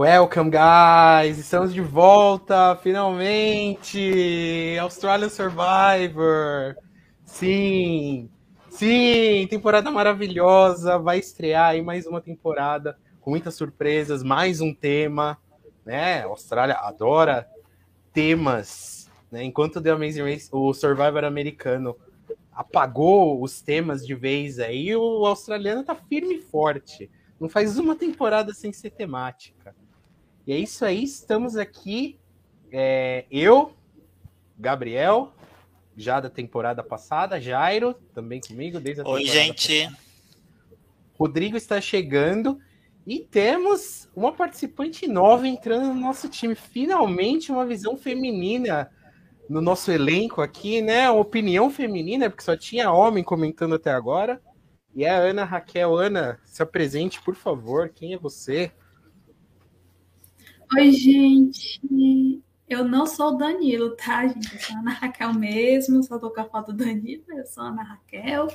[0.00, 1.38] Welcome, guys!
[1.38, 4.78] Estamos de volta, finalmente!
[4.80, 6.76] Australian Survivor!
[7.24, 8.30] Sim!
[8.70, 9.48] Sim!
[9.50, 11.00] Temporada maravilhosa!
[11.00, 15.36] Vai estrear aí mais uma temporada com muitas surpresas, mais um tema,
[15.84, 16.22] né?
[16.22, 17.48] A Austrália adora
[18.12, 19.42] temas, né?
[19.42, 21.96] Enquanto The Amazing Race, o Survivor americano
[22.52, 27.10] apagou os temas de vez aí, o australiano tá firme e forte.
[27.40, 29.74] Não faz uma temporada sem ser temática.
[30.48, 32.18] E é isso aí, estamos aqui.
[32.72, 33.74] É, eu,
[34.58, 35.34] Gabriel,
[35.94, 39.84] já da temporada passada, Jairo, também comigo, desde a Oi, gente.
[39.84, 40.02] Passada.
[41.18, 42.58] Rodrigo está chegando
[43.06, 46.54] e temos uma participante nova entrando no nosso time.
[46.54, 48.90] Finalmente, uma visão feminina
[49.50, 51.10] no nosso elenco aqui, né?
[51.10, 54.40] Uma opinião feminina, porque só tinha homem comentando até agora.
[54.94, 55.94] E a Ana Raquel.
[55.94, 57.90] Ana, se apresente, por favor.
[57.90, 58.72] Quem é você?
[60.76, 62.42] Oi, gente.
[62.68, 64.52] Eu não sou o Danilo, tá, gente?
[64.52, 67.62] Eu sou a Ana Raquel mesmo, só tô com a foto do Danilo, eu sou
[67.62, 68.48] a Ana Raquel.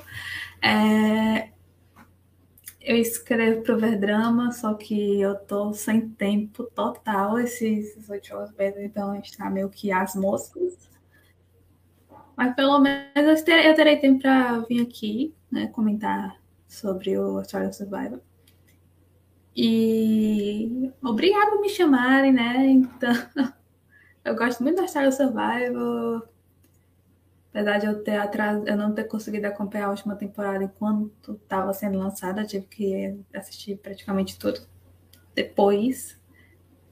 [0.62, 1.50] É...
[2.80, 9.16] Eu escrevo pro Verdrama, só que eu tô sem tempo total esses oito horas, então
[9.16, 10.88] está meio que as moscas.
[12.36, 16.38] Mas pelo menos eu terei, eu terei tempo para vir aqui, né, comentar
[16.68, 18.20] sobre o Australian Survivor.
[19.56, 22.66] E obrigado por me chamarem, né?
[22.66, 23.12] Então,
[24.24, 26.28] eu gosto muito da Star Survival.
[27.50, 28.66] Apesar de eu ter atras...
[28.66, 33.76] eu não ter conseguido acompanhar a última temporada enquanto estava sendo lançada, tive que assistir
[33.76, 34.60] praticamente tudo
[35.34, 36.20] depois.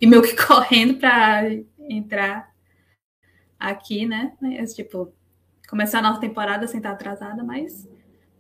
[0.01, 1.43] E meio que correndo para
[1.89, 2.53] entrar
[3.59, 4.37] aqui, né?
[4.75, 5.13] Tipo,
[5.69, 7.89] começar a nova temporada sem estar atrasada, mas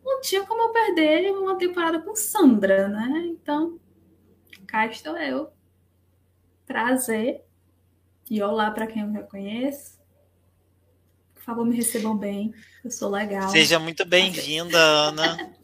[0.04, 3.24] não tinha como eu perder uma temporada com Sandra, né?
[3.26, 3.80] Então,
[4.72, 5.52] cá estou eu.
[6.66, 7.44] Prazer.
[8.30, 9.98] E olá para quem eu me conhece.
[11.34, 12.54] Por favor, me recebam bem.
[12.82, 13.50] Eu sou legal.
[13.50, 15.54] Seja muito bem-vinda, Ana.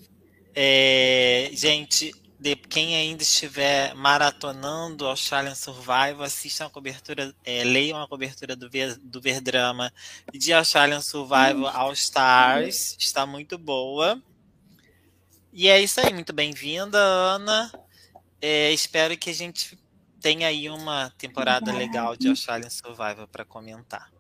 [0.54, 8.08] É, gente, de, quem ainda estiver maratonando Australian Survival, assistam a cobertura, é, leiam a
[8.08, 8.68] cobertura do,
[9.00, 9.90] do Verdrama
[10.34, 12.94] de Australian Survival All Stars.
[12.98, 14.22] Está muito boa.
[15.50, 17.72] E é isso aí, muito bem-vinda, Ana.
[18.40, 19.78] É, espero que a gente
[20.20, 24.12] tenha aí uma temporada legal de Australian Survival para comentar.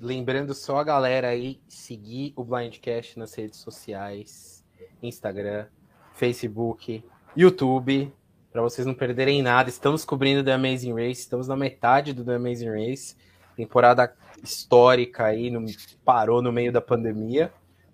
[0.00, 4.64] Lembrando só a galera aí seguir o Blindcast nas redes sociais,
[5.02, 5.66] Instagram,
[6.14, 7.04] Facebook,
[7.36, 8.12] YouTube,
[8.50, 9.68] para vocês não perderem nada.
[9.68, 13.14] Estamos cobrindo The Amazing Race, estamos na metade do The Amazing Race,
[13.54, 15.64] temporada histórica aí, no,
[16.04, 17.52] parou no meio da pandemia,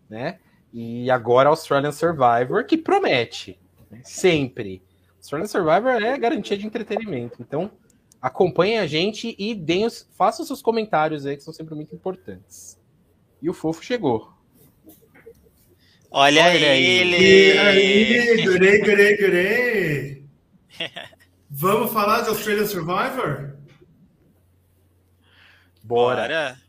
[0.09, 0.38] né?
[0.72, 3.59] E agora Australian Survivor, que promete.
[4.04, 4.82] Sempre.
[5.18, 7.36] Australian Survivor é garantia de entretenimento.
[7.40, 7.70] Então,
[8.20, 12.78] acompanhem a gente e deem os, façam seus comentários aí, que são sempre muito importantes.
[13.40, 14.32] E o fofo chegou.
[16.10, 17.52] Olha, Olha ele!
[17.54, 20.24] E aí, gurei, gurei, gurei!
[21.50, 23.56] Vamos falar de Australian Survivor?
[25.82, 26.22] Bora!
[26.22, 26.66] Bora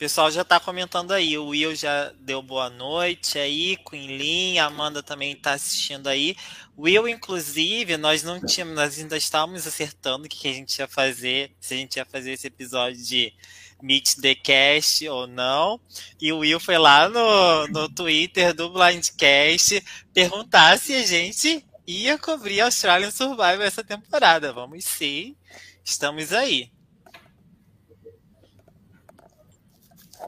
[0.00, 1.36] pessoal já está comentando aí.
[1.36, 6.34] O Will já deu boa noite aí, Queen Lin, a Amanda também está assistindo aí.
[6.76, 11.54] Will, inclusive, nós não tínhamos, nós ainda estávamos acertando o que a gente ia fazer,
[11.60, 13.34] se a gente ia fazer esse episódio de
[13.82, 15.78] Meet the Cast ou não.
[16.18, 19.84] E o Will foi lá no, no Twitter do Blindcast
[20.14, 24.50] perguntar se a gente ia cobrir Australian Survival essa temporada.
[24.50, 25.36] Vamos sim,
[25.84, 26.70] estamos aí.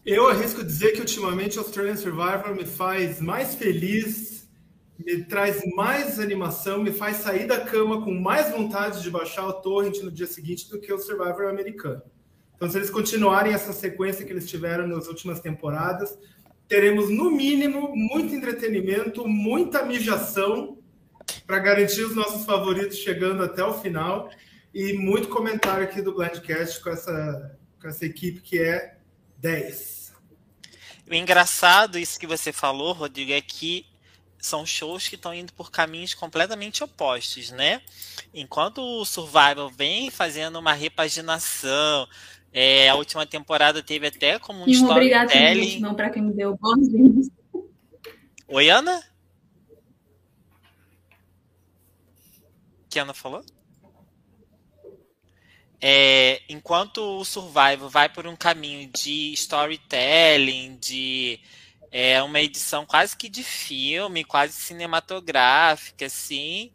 [0.05, 4.49] Eu arrisco dizer que ultimamente Australian Survivor me faz mais feliz,
[4.99, 9.53] me traz mais animação, me faz sair da cama com mais vontade de baixar o
[9.53, 12.03] torrent no dia seguinte do que o Survivor americano.
[12.57, 16.19] Então, se eles continuarem essa sequência que eles tiveram nas últimas temporadas,
[16.67, 20.79] teremos no mínimo muito entretenimento, muita mijação
[21.47, 24.28] para garantir os nossos favoritos chegando até o final
[24.75, 28.97] e muito comentário aqui do Blindcast com essa, com essa equipe que é
[29.42, 30.12] 10.
[31.10, 33.84] O engraçado, isso que você falou, Rodrigo, é que
[34.39, 37.83] são shows que estão indo por caminhos completamente opostos, né?
[38.33, 42.09] Enquanto o Survival vem fazendo uma repaginação,
[42.53, 45.80] é, a última temporada teve até como um e um storytelling.
[45.80, 47.28] não para quem me deu bonzinhos.
[48.48, 49.03] Oi, Ana?
[52.84, 53.45] O que a Ana falou?
[55.84, 61.41] É, enquanto o Survival vai por um caminho de storytelling, de
[61.91, 66.71] é, uma edição quase que de filme, quase cinematográfica, assim,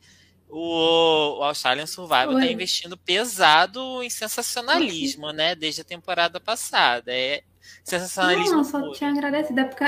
[0.49, 5.55] o, o Australian Survival está investindo pesado em sensacionalismo, né?
[5.55, 7.13] Desde a temporada passada.
[7.13, 7.43] É
[7.85, 8.57] sensacionalismo.
[8.57, 9.57] Não, só tinha agradecido.
[9.57, 9.85] É porque.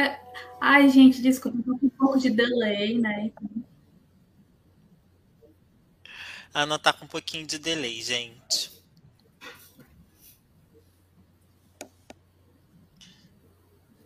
[0.62, 3.32] Ai, gente, desculpa, um pouco de delay, né?
[6.54, 8.79] A Ana tá com um pouquinho de delay, gente.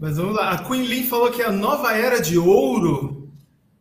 [0.04, 0.52] Mas vamos lá.
[0.52, 3.32] A Queen Lee falou que é a nova era de ouro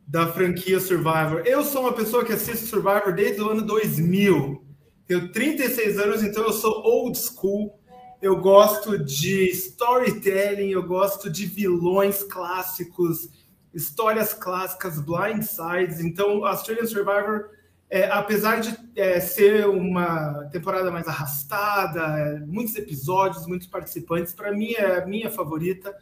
[0.06, 1.42] da franquia Survivor.
[1.44, 4.64] Eu sou uma pessoa que assiste Survivor desde o ano 2000.
[5.04, 7.76] Tenho 36 anos, então eu sou old school.
[8.22, 13.28] Eu gosto de storytelling, eu gosto de vilões clássicos,
[13.74, 15.98] histórias clássicas, blind sides.
[15.98, 17.50] Então, Australian Survivor
[17.92, 24.50] é, apesar de é, ser uma temporada mais arrastada, é, muitos episódios, muitos participantes, para
[24.50, 25.94] mim é a minha favorita,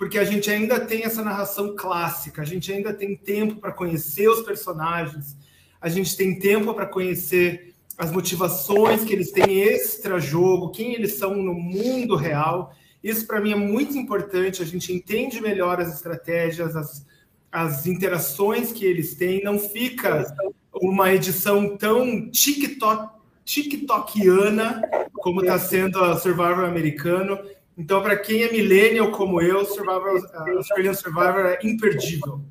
[0.00, 4.30] porque a gente ainda tem essa narração clássica, a gente ainda tem tempo para conhecer
[4.30, 5.36] os personagens,
[5.78, 11.36] a gente tem tempo para conhecer as motivações que eles têm extra-jogo, quem eles são
[11.36, 12.74] no mundo real.
[13.04, 17.06] Isso para mim é muito importante, a gente entende melhor as estratégias, as,
[17.52, 20.34] as interações que eles têm, não fica
[20.72, 24.80] uma edição tão TikTok, TikTokiana
[25.16, 27.38] como está sendo a Survivor americano.
[27.80, 32.42] Então, para quem é millennial como eu, Survivor, uh, Australian Survivor é imperdível.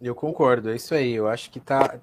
[0.00, 1.12] Eu concordo, é isso aí.
[1.12, 1.98] Eu acho que tá.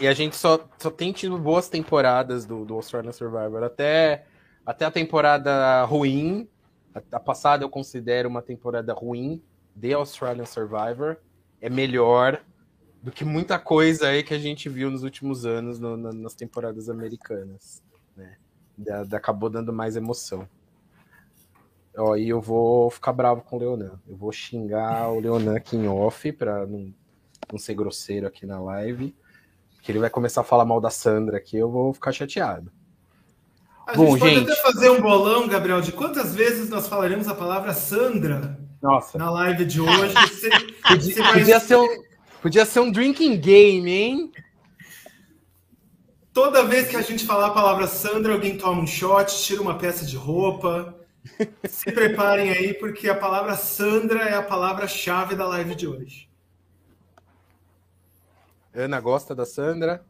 [0.00, 3.62] E a gente só, só tem tido boas temporadas do, do Australian Survivor.
[3.62, 4.24] Até,
[4.64, 6.48] até a temporada ruim.
[6.94, 9.42] A, a passada eu considero uma temporada ruim
[9.74, 11.18] de Australian Survivor
[11.60, 12.42] é melhor
[13.02, 16.34] do que muita coisa aí que a gente viu nos últimos anos no, no, nas
[16.34, 17.84] temporadas americanas.
[18.76, 20.48] Da, da, acabou dando mais emoção.
[21.96, 23.98] Ó, e eu vou ficar bravo com o Leonan.
[24.06, 26.92] Eu vou xingar o Leonan aqui em off para não,
[27.50, 29.16] não ser grosseiro aqui na live.
[29.82, 32.70] Que ele vai começar a falar mal da Sandra aqui, eu vou ficar chateado.
[33.86, 34.50] A Bom, gente pode gente...
[34.50, 39.18] até fazer um bolão, Gabriel, de quantas vezes nós falaremos a palavra Sandra nossa.
[39.18, 40.14] Na live de hoje.
[40.14, 41.32] Você, podia, você vai...
[41.32, 41.88] podia, ser um,
[42.42, 44.32] podia ser um drinking game, hein?
[46.36, 49.78] Toda vez que a gente falar a palavra Sandra, alguém toma um shot, tira uma
[49.78, 50.94] peça de roupa.
[51.66, 56.28] Se preparem aí, porque a palavra Sandra é a palavra-chave da live de hoje.
[58.74, 60.04] Ana gosta da Sandra?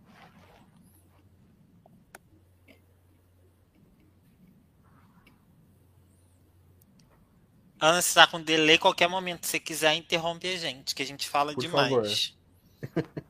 [7.79, 11.07] Ana, você tá com delay, qualquer momento que você quiser, interrompe a gente, que a
[11.07, 12.37] gente fala Por demais.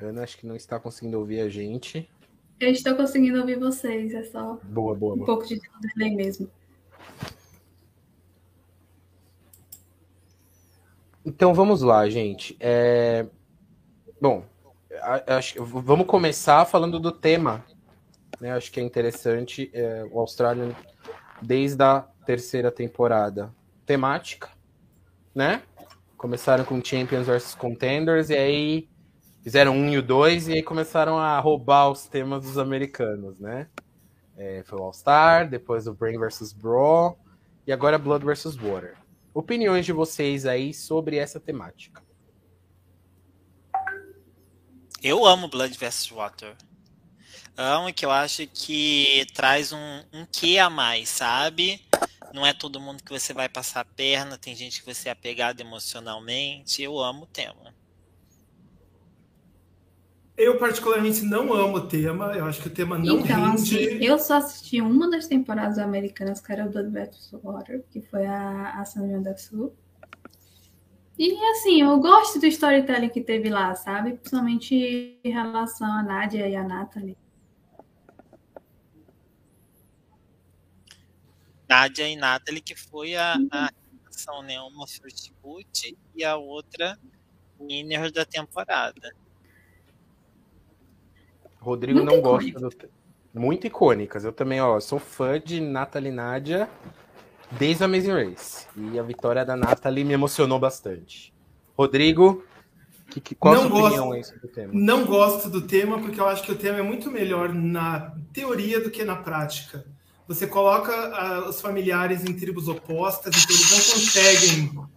[0.00, 2.08] Ana, acho que não está conseguindo ouvir a gente.
[2.60, 5.26] Eu estou conseguindo ouvir vocês, é só boa, boa, um boa.
[5.26, 5.60] pouco de
[5.96, 6.50] delay mesmo.
[11.24, 12.56] Então vamos lá, gente.
[12.58, 13.26] É...
[14.20, 14.44] Bom,
[15.26, 17.64] acho, vamos começar falando do tema.
[18.40, 18.52] Né?
[18.52, 19.70] Acho que é interessante.
[19.72, 20.74] É, o Australian,
[21.42, 23.54] desde a terceira temporada,
[23.84, 24.48] temática,
[25.34, 25.62] né?
[26.16, 28.88] Começaram com Champions versus Contenders, e aí
[29.42, 33.68] fizeram um e o dois, e aí começaram a roubar os temas dos americanos, né?
[34.36, 37.18] É, foi o All-Star, depois o Brain versus Brawl,
[37.66, 38.96] e agora Blood versus Water.
[39.34, 42.02] Opiniões de vocês aí sobre essa temática?
[45.00, 46.56] Eu amo Blood vs Water.
[47.56, 51.80] Amo que eu acho que traz um, um quê a mais, sabe?
[52.32, 55.12] Não é todo mundo que você vai passar a perna, tem gente que você é
[55.12, 56.82] apegado emocionalmente.
[56.82, 57.74] Eu amo o tema.
[60.38, 63.76] Eu particularmente não amo o tema, eu acho que o tema não então, rende.
[63.76, 68.00] Assim, eu só assisti uma das temporadas americanas, que era o Blood vs Water, que
[68.00, 69.76] foi a, a San Juan do Sul.
[71.18, 74.12] E assim, eu gosto do storytelling que teve lá, sabe?
[74.12, 77.18] Principalmente em relação a Nádia e a Natalie.
[81.68, 83.70] Nádia e Natalie, que foi a, a
[84.04, 84.60] relação, né?
[84.60, 86.96] Uma First Boot e a outra
[87.60, 89.12] winner da temporada.
[91.68, 92.60] Rodrigo Muito não icônica.
[92.60, 93.40] gosta do.
[93.40, 94.24] Muito icônicas.
[94.24, 96.68] Eu também, ó, sou fã de Natalie e Nádia
[97.52, 98.66] desde a Amazing Race.
[98.76, 101.32] E a vitória da Nathalie me emocionou bastante.
[101.76, 102.42] Rodrigo,
[103.10, 104.70] que, que, qual não a sua opinião aí sobre o tema?
[104.72, 108.80] Não gosto do tema, porque eu acho que o tema é muito melhor na teoria
[108.80, 109.84] do que na prática.
[110.26, 114.88] Você coloca uh, os familiares em tribos opostas, então eles não conseguem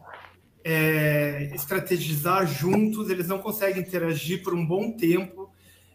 [0.64, 5.41] é, estrategizar juntos, eles não conseguem interagir por um bom tempo.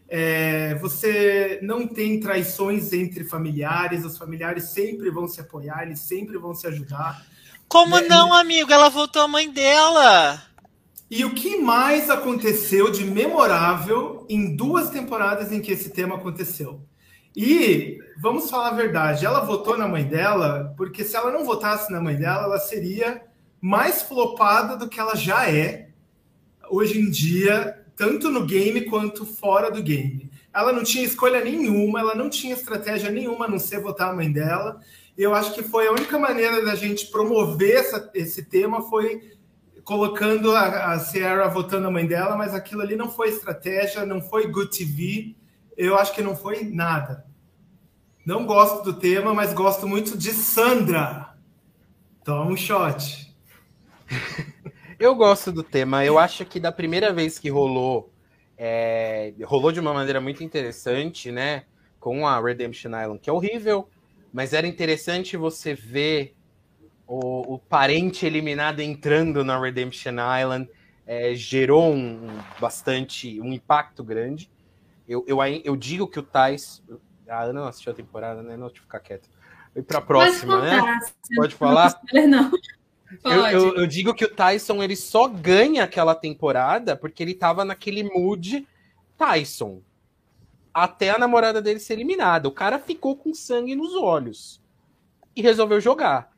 [0.09, 6.39] É, você não tem traições entre familiares, os familiares sempre vão se apoiar, eles sempre
[6.39, 7.27] vão se ajudar.
[7.69, 8.07] Como né?
[8.09, 8.73] não, amigo?
[8.73, 10.43] Ela voltou a mãe dela.
[11.11, 16.81] E o que mais aconteceu de memorável em duas temporadas em que esse tema aconteceu?
[17.35, 21.93] E vamos falar a verdade, ela votou na mãe dela, porque se ela não votasse
[21.93, 23.23] na mãe dela, ela seria
[23.61, 25.91] mais flopada do que ela já é
[26.71, 30.31] hoje em dia, tanto no game quanto fora do game.
[30.53, 34.15] Ela não tinha escolha nenhuma, ela não tinha estratégia nenhuma a não ser votar a
[34.15, 34.81] mãe dela.
[35.17, 39.33] E eu acho que foi a única maneira da gente promover essa, esse tema foi
[39.83, 44.21] colocando a, a Sierra votando a mãe dela, mas aquilo ali não foi estratégia, não
[44.21, 45.35] foi good TV.
[45.77, 47.25] Eu acho que não foi nada.
[48.25, 51.35] Não gosto do tema, mas gosto muito de Sandra.
[52.25, 53.33] Toma um shot.
[54.99, 56.05] Eu gosto do tema.
[56.05, 58.11] Eu acho que da primeira vez que rolou,
[58.57, 61.65] é, rolou de uma maneira muito interessante, né?
[62.01, 63.89] Com a Redemption Island, que é horrível,
[64.33, 66.35] mas era interessante você ver
[67.07, 70.69] o, o parente eliminado entrando na Redemption Island.
[71.07, 72.27] É, gerou um,
[72.59, 74.51] bastante um impacto grande.
[75.07, 76.83] Eu, eu, eu digo que o Tais.
[77.29, 78.57] A Ana não assistiu a temporada, né?
[78.57, 79.29] Não, deixa eu ficar quieto.
[79.75, 81.01] E para a próxima, né?
[81.37, 82.01] Pode falar?
[82.29, 82.51] Não.
[83.25, 87.65] Eu, eu, eu, digo que o Tyson ele só ganha aquela temporada porque ele tava
[87.65, 88.67] naquele mood
[89.17, 89.81] Tyson.
[90.75, 92.49] Até a namorada dele ser eliminada.
[92.49, 94.61] O cara ficou com sangue nos olhos.
[95.35, 96.33] E resolveu jogar.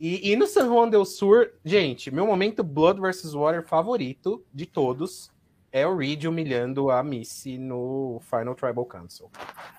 [0.00, 3.34] E, e no San Juan del Sur, gente, meu momento Blood vs.
[3.34, 5.30] Water favorito de todos
[5.72, 9.30] é o Reed humilhando a Missy no Final Tribal Council.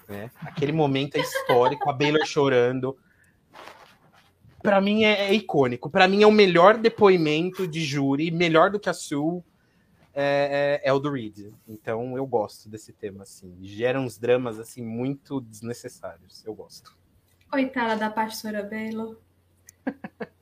[0.08, 0.30] Né?
[0.42, 2.98] Aquele momento é histórico, a Baylor chorando
[4.62, 5.90] para mim é, é icônico.
[5.90, 9.44] Para mim é o melhor depoimento de júri, melhor do que a Sul,
[10.14, 11.52] é, é, é, o do Reed.
[11.68, 13.58] Então eu gosto desse tema, assim.
[13.62, 16.44] Gera uns dramas, assim, muito desnecessários.
[16.46, 16.98] Eu gosto.
[17.50, 19.18] Coitada da pastora Baylor.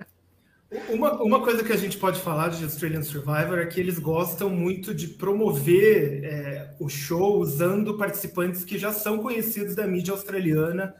[0.90, 4.50] Uma, uma coisa que a gente pode falar de Australian Survivor é que eles gostam
[4.50, 10.94] muito de promover é, o show usando participantes que já são conhecidos da mídia australiana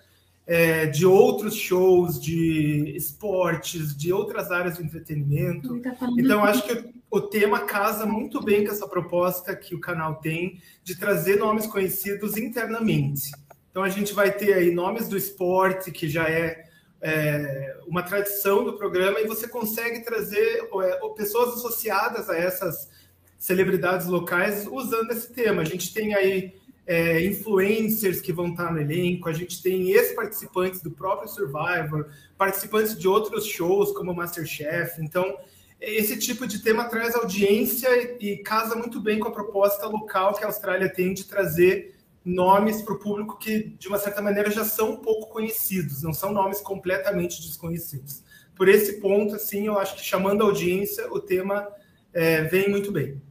[0.48, 5.78] é, de outros shows, de esportes, de outras áreas do entretenimento.
[5.82, 10.16] Tá então, acho que o tema casa muito bem com essa proposta que o canal
[10.16, 13.30] tem de trazer nomes conhecidos internamente.
[13.70, 16.66] Então, a gente vai ter aí nomes do esporte, que já é,
[17.02, 22.90] é uma tradição do programa, e você consegue trazer é, pessoas associadas a essas
[23.38, 25.62] celebridades locais usando esse tema.
[25.62, 26.56] A gente tem aí
[26.88, 32.98] é, influencers que vão estar no elenco, a gente tem ex-participantes do próprio Survivor, participantes
[32.98, 35.02] de outros shows como Masterchef.
[35.02, 35.38] Então,
[35.82, 37.90] esse tipo de tema traz audiência
[38.24, 42.82] e casa muito bem com a proposta local que a Austrália tem de trazer nomes
[42.82, 46.32] para o público que, de uma certa maneira, já são um pouco conhecidos, não são
[46.32, 48.24] nomes completamente desconhecidos.
[48.56, 51.68] Por esse ponto, assim, eu acho que chamando a audiência, o tema
[52.14, 53.22] é, vem muito bem.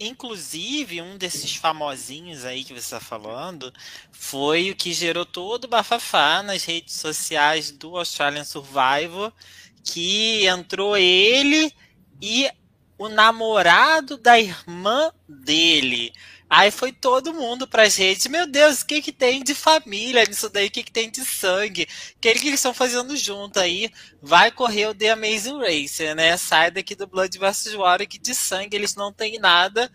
[0.00, 3.72] Inclusive, um desses famosinhos aí que você está falando
[4.12, 9.32] foi o que gerou todo o bafafá nas redes sociais do Australian Survivor,
[9.82, 11.74] que entrou ele
[12.22, 12.48] e
[12.96, 16.12] o namorado da irmã dele.
[16.50, 18.26] Aí foi todo mundo para as redes.
[18.26, 20.68] Meu Deus, o que, que tem de família nisso daí?
[20.68, 21.82] O que, que tem de sangue?
[22.16, 23.90] O que, que eles estão fazendo junto aí?
[24.22, 26.36] Vai correr o The Amazing Race, né?
[26.38, 27.74] Sai daqui do Blood vs.
[27.74, 29.90] Water, que de sangue eles não têm nada.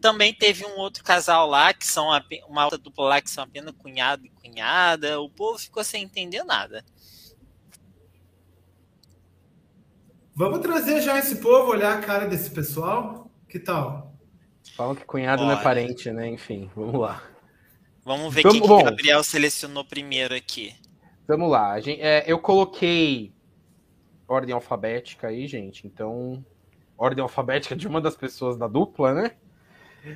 [0.00, 2.08] Também teve um outro casal lá, que são
[2.48, 5.20] uma outra dupla lá, que são apenas cunhado e cunhada.
[5.20, 6.84] O povo ficou sem entender nada.
[10.34, 13.30] Vamos trazer já esse povo, olhar a cara desse pessoal?
[13.48, 14.11] Que tal?
[14.76, 15.54] Falam que cunhado Olha.
[15.54, 16.28] não é parente, né?
[16.28, 17.22] Enfim, vamos lá.
[18.04, 20.74] Vamos ver quem que o Gabriel selecionou primeiro aqui.
[21.26, 21.78] Vamos lá.
[21.80, 23.32] Gente, é, eu coloquei
[24.26, 25.86] ordem alfabética aí, gente.
[25.86, 26.44] Então,
[26.96, 29.32] ordem alfabética de uma das pessoas da dupla, né?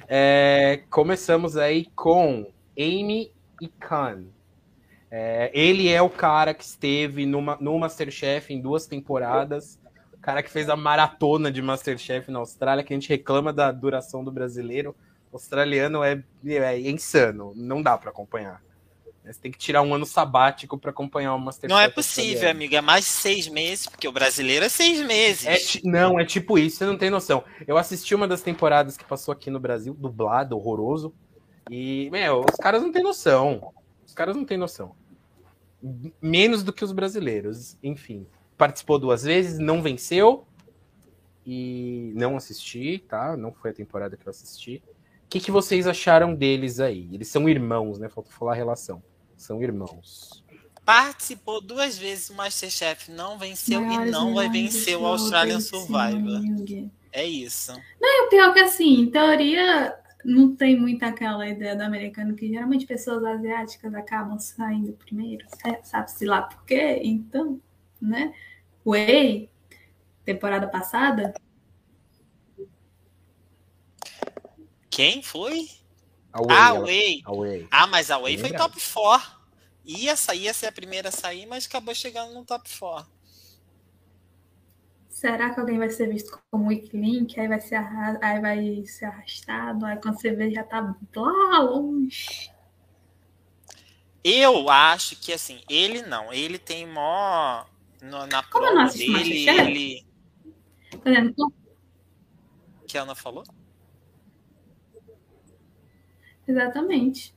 [0.09, 4.25] É, começamos aí com Amy e Khan.
[5.11, 9.79] É, ele é o cara que esteve numa, no Masterchef em duas temporadas
[10.27, 14.25] cara que fez a maratona de Masterchef na Austrália, que a gente reclama da duração
[14.25, 14.93] do brasileiro.
[15.31, 18.61] O australiano é, é insano, não dá para acompanhar.
[19.25, 21.73] Você tem que tirar um ano sabático para acompanhar o Masterchef.
[21.73, 22.75] Não é possível, amigo.
[22.75, 25.47] É mais de seis meses, porque o brasileiro é seis meses.
[25.47, 27.45] É, não, é tipo isso, você não tem noção.
[27.65, 31.15] Eu assisti uma das temporadas que passou aqui no Brasil, dublado, horroroso.
[31.71, 33.73] E, meu, os caras não têm noção.
[34.05, 34.91] Os caras não têm noção.
[36.21, 40.47] Menos do que os brasileiros, enfim participou duas vezes, não venceu
[41.47, 43.37] e não assisti, tá?
[43.37, 44.83] Não foi a temporada que eu assisti.
[45.25, 47.09] O que, que vocês acharam deles aí?
[47.13, 48.09] Eles são irmãos, né?
[48.09, 49.03] Faltou falar a relação.
[49.37, 50.45] São irmãos.
[50.85, 56.41] Participou duas vezes do Masterchef, não venceu e não vai vencer o Australian Survivor.
[57.13, 57.73] É isso.
[58.01, 62.37] Não, é o pior que assim, em teoria, não tem muito aquela ideia do americano
[62.37, 65.45] que geralmente pessoas asiáticas acabam saindo primeiro,
[65.83, 67.01] sabe-se lá por quê?
[67.03, 67.61] Então,
[68.01, 68.35] né?
[68.85, 69.51] Way,
[70.25, 71.35] temporada passada,
[74.91, 75.69] Quem foi?
[76.33, 76.47] A Way.
[76.51, 77.23] Ah, ela- Way.
[77.25, 77.69] a Way.
[77.71, 79.37] Ah, mas a Way foi top 4.
[79.85, 83.07] Ia sair, ia ser a primeira a sair, mas acabou chegando no top 4.
[85.09, 87.39] será que alguém vai ser visto como weak link?
[87.41, 91.59] Aí vai ser, arra- aí vai ser arrastado, aí quando você vê já tá lá
[91.61, 92.51] longe.
[94.25, 96.33] Eu acho que assim, ele não.
[96.33, 97.65] Ele tem mó.
[98.03, 100.07] No- na Como prova dele, ele.
[100.91, 101.31] Tá vendo?
[101.31, 101.53] Então,
[102.87, 103.45] Que a Ana falou?
[106.47, 107.35] Exatamente.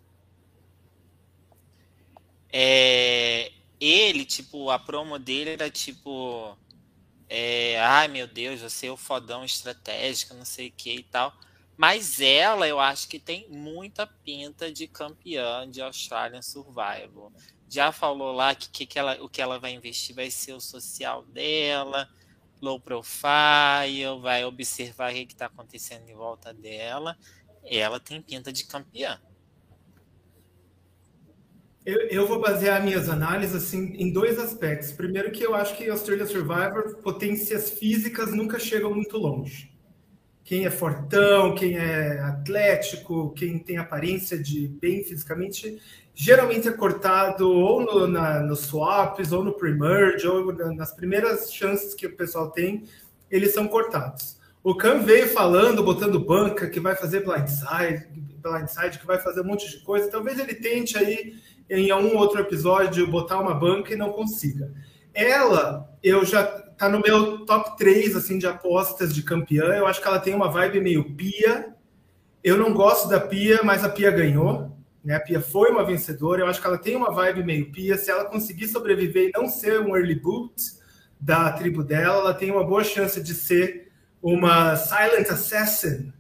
[2.52, 6.58] É, ele, tipo, a promo dele era tipo.
[7.28, 11.34] é, Ai meu Deus, você é o fodão estratégico, não sei o que e tal.
[11.78, 17.32] Mas ela, eu acho que tem muita pinta de campeã de Australian Survival.
[17.70, 21.24] Já falou lá que, que, ela, o que ela vai investir vai ser o social
[21.26, 22.10] dela,
[22.60, 27.16] low profile, vai observar o que está acontecendo em volta dela.
[27.64, 29.22] Ela tem pinta de campeã.
[31.86, 34.92] Eu, eu vou basear minhas análises assim, em dois aspectos.
[34.92, 39.72] Primeiro, que eu acho que Australia Survivor, potências físicas nunca chegam muito longe.
[40.44, 45.80] Quem é fortão, quem é atlético, quem tem aparência de bem fisicamente,
[46.22, 51.54] geralmente é cortado ou no, na, nos swaps, ou no pre-merge, ou na- nas primeiras
[51.54, 52.84] chances que o pessoal tem,
[53.32, 54.38] eles são cortados.
[54.62, 58.10] O Khan veio falando, botando banca, que vai fazer blindside,
[58.44, 60.12] blindside, que vai fazer um monte de coisa.
[60.12, 61.36] Talvez ele tente aí
[61.70, 64.74] em um outro episódio botar uma banca e não consiga.
[65.14, 69.64] Ela, eu já tá no meu top 3 assim de apostas de campeã.
[69.68, 71.74] Eu acho que ela tem uma vibe meio Pia.
[72.44, 75.16] Eu não gosto da Pia, mas a Pia ganhou, né?
[75.16, 76.42] A Pia foi uma vencedora.
[76.42, 77.98] Eu acho que ela tem uma vibe meio Pia.
[77.98, 80.80] Se ela conseguir sobreviver e não ser um early boot
[81.20, 86.14] da tribo dela, ela tem uma boa chance de ser uma silent assassin.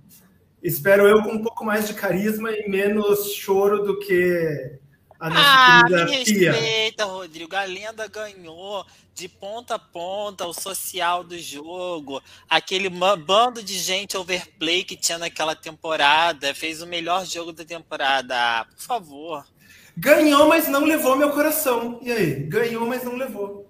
[0.61, 4.79] Espero eu com um pouco mais de carisma e menos choro do que
[5.19, 6.51] a nossa Ah, querida me Pia.
[6.53, 7.55] respeita, Rodrigo.
[7.55, 12.21] A lenda ganhou de ponta a ponta o social do jogo.
[12.49, 16.53] Aquele bando de gente overplay que tinha naquela temporada.
[16.55, 18.33] Fez o melhor jogo da temporada.
[18.35, 19.45] Ah, por favor.
[19.97, 21.99] Ganhou, mas não levou meu coração.
[22.01, 22.35] E aí?
[22.43, 23.69] Ganhou, mas não levou.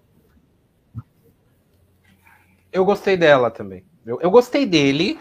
[2.71, 3.83] Eu gostei dela também.
[4.05, 5.19] Eu, eu gostei dele.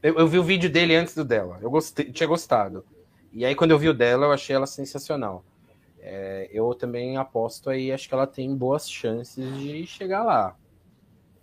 [0.00, 1.58] Eu, eu vi o vídeo dele antes do dela.
[1.60, 2.84] Eu gostei, tinha gostado.
[3.32, 5.44] E aí, quando eu vi o dela, eu achei ela sensacional.
[6.00, 10.56] É, eu também aposto aí, acho que ela tem boas chances de chegar lá.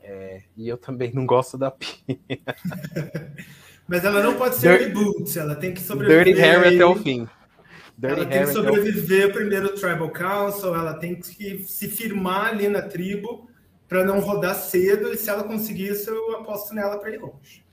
[0.01, 1.95] É, e eu também não gosto da Pia.
[3.87, 5.39] Mas ela não pode ser Dirty- reboot.
[5.39, 6.25] Ela tem que sobreviver.
[6.25, 7.27] Dirty Harry até o fim.
[7.97, 10.75] Dirty Ela tem Harry que sobreviver primeiro o Tribal Council.
[10.75, 13.49] Ela tem que se firmar ali na tribo
[13.87, 15.11] para não rodar cedo.
[15.11, 17.64] E se ela conseguir isso, eu aposto nela para ir longe.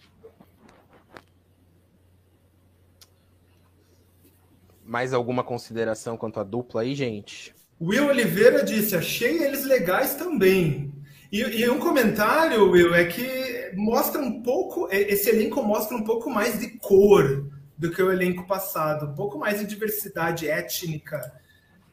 [4.92, 7.54] Mais alguma consideração quanto à dupla aí, gente?
[7.80, 10.92] Will Oliveira disse: achei eles legais também.
[11.32, 16.04] E, e um comentário, Will, é que mostra um pouco, é- esse elenco mostra um
[16.04, 21.40] pouco mais de cor do que o elenco passado, um pouco mais de diversidade étnica.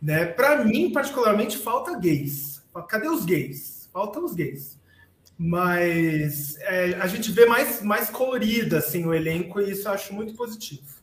[0.01, 0.25] Né?
[0.25, 2.61] Para mim, particularmente, falta gays.
[2.89, 3.89] Cadê os gays?
[3.93, 4.77] Faltam os gays.
[5.37, 10.13] Mas é, a gente vê mais, mais colorido assim, o elenco e isso eu acho
[10.13, 10.98] muito positivo.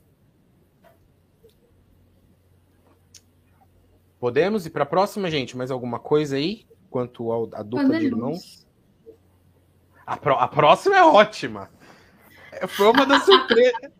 [4.18, 5.56] Podemos ir para a próxima, gente?
[5.56, 6.66] Mais alguma coisa aí?
[6.90, 8.66] Quanto ao- à dupla Quando de é irmãos?
[10.06, 11.70] A, pró- a próxima é ótima.
[12.52, 13.90] É, Foi uma das surpresas.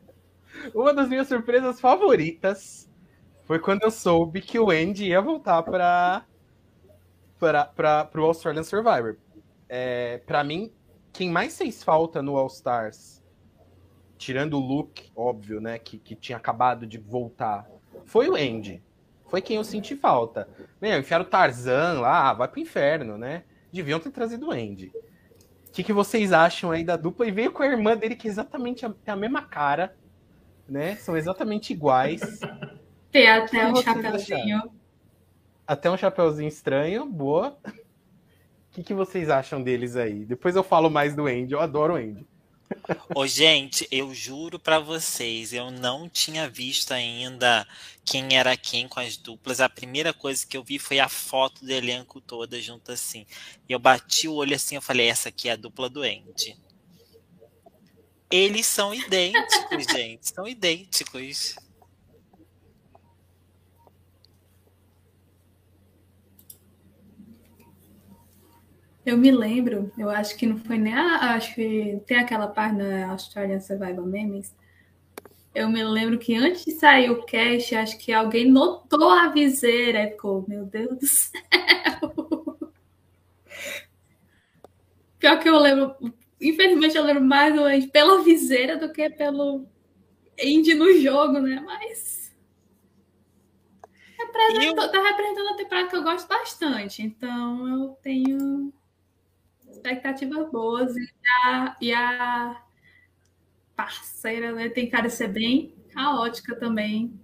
[0.74, 2.90] uma das minhas surpresas favoritas
[3.44, 6.24] foi quando eu soube que o Andy ia voltar para
[7.38, 9.16] para o Australian Survivor.
[9.68, 10.72] É, para mim,
[11.12, 13.22] quem mais fez falta no All Stars,
[14.16, 17.68] tirando o Luke, óbvio, né, que, que tinha acabado de voltar,
[18.06, 18.82] foi o Andy.
[19.34, 20.48] Foi quem eu senti falta.
[20.80, 23.42] Meu, enfiaram o Tarzan lá, vai pro inferno, né?
[23.72, 24.92] Deviam ter trazido o Andy.
[25.68, 27.26] O que, que vocês acham aí da dupla?
[27.26, 29.96] E veio com a irmã dele, que é exatamente a, tem a mesma cara,
[30.68, 30.94] né?
[30.94, 32.20] São exatamente iguais.
[33.10, 34.62] Tem até um vocês chapeuzinho.
[35.66, 37.58] Até um chapeuzinho estranho, boa.
[37.66, 37.72] O
[38.70, 40.24] que, que vocês acham deles aí?
[40.24, 42.24] Depois eu falo mais do Andy, eu adoro o Andy.
[43.14, 47.66] Ô, gente, eu juro para vocês, eu não tinha visto ainda
[48.04, 49.60] quem era quem com as duplas.
[49.60, 53.26] A primeira coisa que eu vi foi a foto do elenco toda junto assim.
[53.68, 56.56] E eu bati o olho assim, eu falei, essa aqui é a dupla do Andy.
[58.30, 61.56] Eles são idênticos, gente, são idênticos.
[69.04, 71.34] Eu me lembro, eu acho que não foi nem a.
[71.34, 74.54] Acho que tem aquela página Australian Survival Memes.
[75.54, 80.04] Eu me lembro que antes de sair o cast, acho que alguém notou a viseira
[80.04, 81.42] e ficou, meu Deus do céu.
[85.18, 85.94] Pior que eu lembro,
[86.40, 89.66] infelizmente eu lembro mais pela viseira do que pelo
[90.42, 91.62] indie no jogo, né?
[91.64, 92.34] Mas.
[94.18, 94.90] Representa, eu...
[94.90, 97.02] Tá representando a temporada que eu gosto bastante.
[97.02, 98.72] Então eu tenho
[99.84, 101.12] expectativas boas e
[101.44, 102.62] a, e a
[103.76, 107.20] parceira né, tem cara de ser bem caótica também.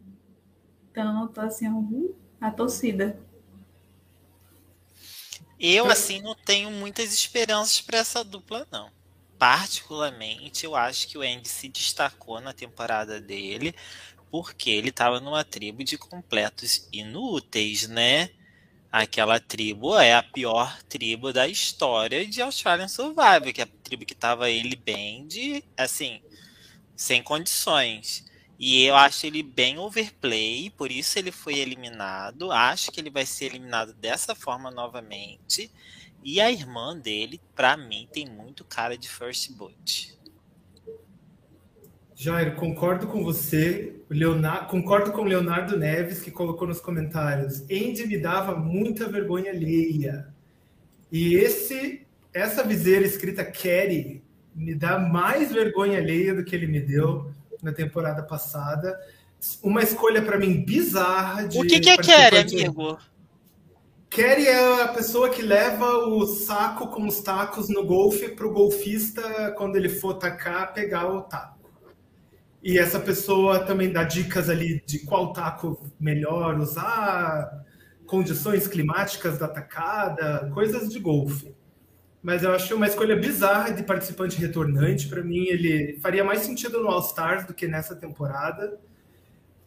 [0.91, 1.67] Então, tô assim,
[2.41, 3.19] a torcida.
[5.59, 8.91] Eu, assim, não tenho muitas esperanças para essa dupla, não.
[9.39, 13.75] Particularmente, eu acho que o Andy se destacou na temporada dele
[14.31, 18.31] porque ele estava numa tribo de completos inúteis, né?
[18.91, 24.05] Aquela tribo é a pior tribo da história de Australian Survivor, que é a tribo
[24.05, 26.21] que tava ele bem de, assim,
[26.97, 28.25] sem condições.
[28.59, 32.53] E eu acho ele bem overplay, por isso ele foi eliminado.
[32.53, 35.71] Acho que ele vai ser eliminado dessa forma novamente.
[36.23, 40.20] E a irmã dele, para mim, tem muito cara de First Boot.
[42.23, 43.95] Jair, concordo com você.
[44.11, 47.63] Leonardo, concordo com o Leonardo Neves, que colocou nos comentários.
[47.63, 50.29] Andy me dava muita vergonha alheia.
[51.11, 54.23] E esse, essa viseira escrita Kerry
[54.55, 59.01] me dá mais vergonha alheia do que ele me deu na temporada passada.
[59.63, 61.49] Uma escolha para mim bizarra.
[61.49, 62.99] De o que, que é Kerry, amigo?
[64.11, 68.53] Kerry é a pessoa que leva o saco com os tacos no golfe para o
[68.53, 71.60] golfista, quando ele for tacar, pegar o taco.
[72.63, 77.65] E essa pessoa também dá dicas ali de qual taco melhor usar,
[78.07, 81.55] condições climáticas da tacada, coisas de golfe.
[82.23, 85.09] Mas eu achei uma escolha bizarra de participante retornante.
[85.09, 88.79] Para mim, ele faria mais sentido no All Stars do que nessa temporada.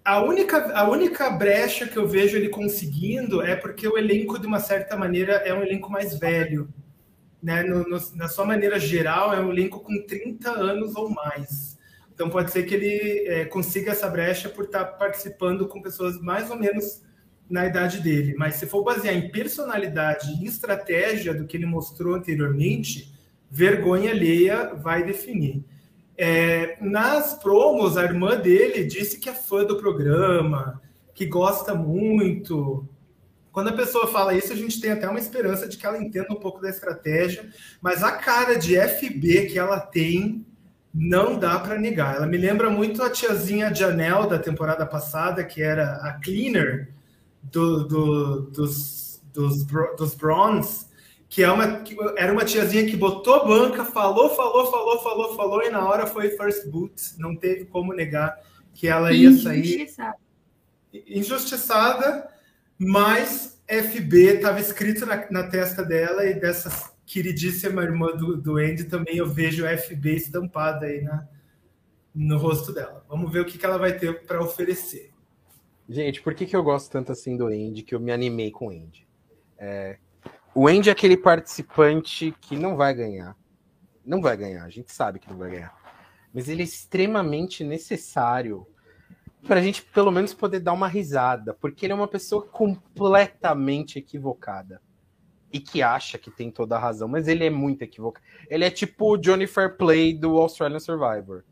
[0.05, 4.45] A única, a única brecha que eu vejo ele conseguindo é porque o elenco, de
[4.45, 6.67] uma certa maneira, é um elenco mais velho.
[7.41, 7.63] Né?
[7.63, 11.79] No, no, na sua maneira geral, é um elenco com 30 anos ou mais.
[12.13, 16.49] Então pode ser que ele é, consiga essa brecha por estar participando com pessoas mais
[16.49, 17.01] ou menos
[17.49, 18.35] na idade dele.
[18.37, 23.13] Mas se for basear em personalidade e estratégia do que ele mostrou anteriormente,
[23.49, 25.63] vergonha alheia vai definir.
[26.17, 30.81] É, nas promos, a irmã dele disse que é fã do programa,
[31.13, 32.87] que gosta muito.
[33.51, 36.31] Quando a pessoa fala isso, a gente tem até uma esperança de que ela entenda
[36.31, 37.47] um pouco da estratégia,
[37.81, 40.45] mas a cara de FB que ela tem
[40.93, 42.15] não dá para negar.
[42.15, 46.89] Ela me lembra muito a tiazinha Janelle da temporada passada, que era a cleaner
[47.41, 50.85] do, do, dos, dos, dos Bronze,
[51.27, 55.63] que, é uma, que era uma tiazinha que botou banca, falou, falou, falou, falou, falou,
[55.63, 56.93] e na hora foi first boot.
[57.17, 58.37] Não teve como negar
[58.73, 59.87] que ela ia sair
[61.07, 62.29] injustiçada,
[62.77, 68.85] mas FB estava escrito na, na testa dela e dessas queridíssima irmã do, do Andy,
[68.85, 71.27] também eu vejo a FB estampada aí na,
[72.13, 73.05] no rosto dela.
[73.07, 75.13] Vamos ver o que, que ela vai ter para oferecer.
[75.87, 78.65] Gente, por que, que eu gosto tanto assim do Andy, que eu me animei com
[78.65, 79.07] o Andy?
[79.59, 79.99] É,
[80.55, 83.37] o Andy é aquele participante que não vai ganhar.
[84.03, 85.77] Não vai ganhar, a gente sabe que não vai ganhar.
[86.33, 88.65] Mas ele é extremamente necessário
[89.47, 93.99] para a gente, pelo menos, poder dar uma risada, porque ele é uma pessoa completamente
[93.99, 94.81] equivocada
[95.53, 98.25] e que acha que tem toda a razão, mas ele é muito equivocado.
[98.49, 101.43] Ele é tipo o Johnny Fairplay do Australian Survivor,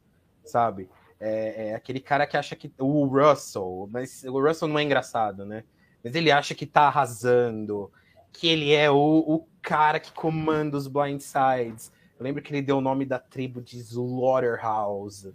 [0.43, 0.89] sabe?
[1.19, 2.73] É, é, aquele cara que acha que.
[2.79, 5.63] O Russell, mas o Russell não é engraçado, né?
[6.03, 7.91] Mas ele acha que tá arrasando,
[8.33, 11.91] que ele é o, o cara que comanda os blindsides.
[12.17, 15.31] Eu lembro que ele deu o nome da tribo de Slaughterhouse.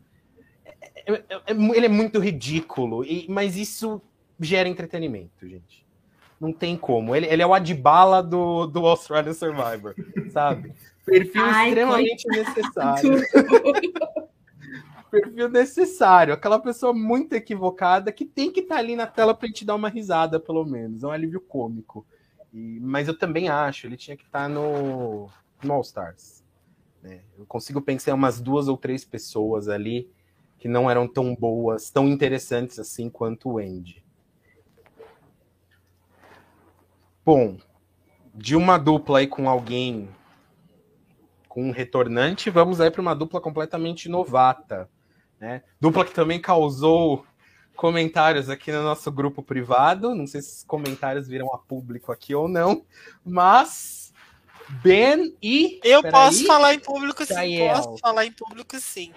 [0.65, 4.03] É, é, é, ele é muito ridículo, e, mas isso
[4.41, 5.86] gera entretenimento, gente.
[6.41, 7.17] Não tem como.
[7.17, 9.95] Ele, ele é o Adbala do, do Australian Survivor,
[10.31, 10.73] sabe?
[11.05, 13.23] Perfil Ai, extremamente necessário.
[15.11, 16.35] Perfil necessário.
[16.35, 19.77] Aquela pessoa muito equivocada que tem que estar tá ali na tela para te dar
[19.77, 21.03] uma risada, pelo menos.
[21.03, 22.05] É um alívio cômico.
[22.53, 25.29] E, mas eu também acho, ele tinha que estar tá no,
[25.63, 26.45] no All Stars.
[27.03, 27.21] Né?
[27.39, 30.11] Eu consigo pensar em umas duas ou três pessoas ali
[30.59, 34.06] que não eram tão boas, tão interessantes assim quanto o Andy.
[37.27, 37.59] Bom,
[38.33, 40.09] de uma dupla aí com alguém
[41.49, 44.89] com um retornante, vamos aí para uma dupla completamente novata.
[45.41, 45.65] Né?
[45.81, 47.27] Dupla que também causou
[47.75, 50.15] comentários aqui no nosso grupo privado.
[50.15, 52.87] Não sei se esses comentários viram a público aqui ou não,
[53.25, 54.15] mas
[54.85, 55.81] Ben e.
[55.83, 56.47] Eu posso aí.
[56.47, 57.35] falar em público sim.
[57.35, 57.75] Chayel.
[57.75, 59.13] Posso falar em público sim.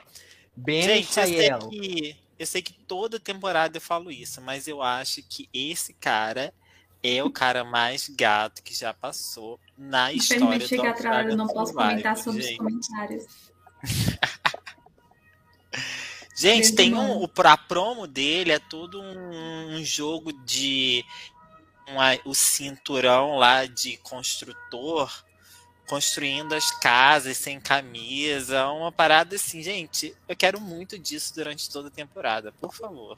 [0.56, 4.68] Ben Gente, e eu sei, que, eu sei que toda temporada eu falo isso, mas
[4.68, 6.52] eu acho que esse cara
[7.02, 11.48] é o cara mais gato que já passou na história do chegar atrás, eu não
[11.48, 12.54] posso comentar sobre gente.
[12.54, 13.26] os comentários.
[16.36, 21.06] gente, tem um, o a promo dele é todo um, um jogo de
[21.88, 25.24] uma, o cinturão lá de construtor
[25.88, 30.16] construindo as casas sem camisa, uma parada assim, gente.
[30.28, 33.18] Eu quero muito disso durante toda a temporada, por favor.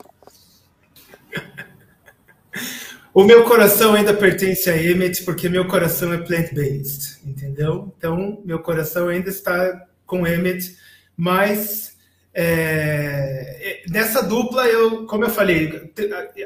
[3.14, 7.94] O meu coração ainda pertence a Emmett porque meu coração é plant-based, entendeu?
[7.98, 10.78] Então, meu coração ainda está com Emmett,
[11.18, 11.98] mas
[12.34, 15.92] é, nessa dupla, eu, como eu falei,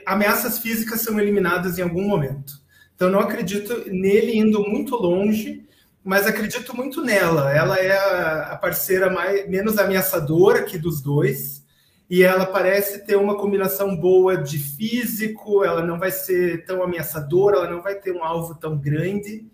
[0.08, 2.54] ameaças físicas são eliminadas em algum momento.
[2.96, 5.64] Então, não acredito nele indo muito longe,
[6.04, 7.54] mas acredito muito nela.
[7.54, 11.64] Ela é a parceira mais, menos ameaçadora aqui dos dois
[12.10, 17.58] e ela parece ter uma combinação boa de físico, ela não vai ser tão ameaçadora,
[17.58, 19.46] ela não vai ter um alvo tão grande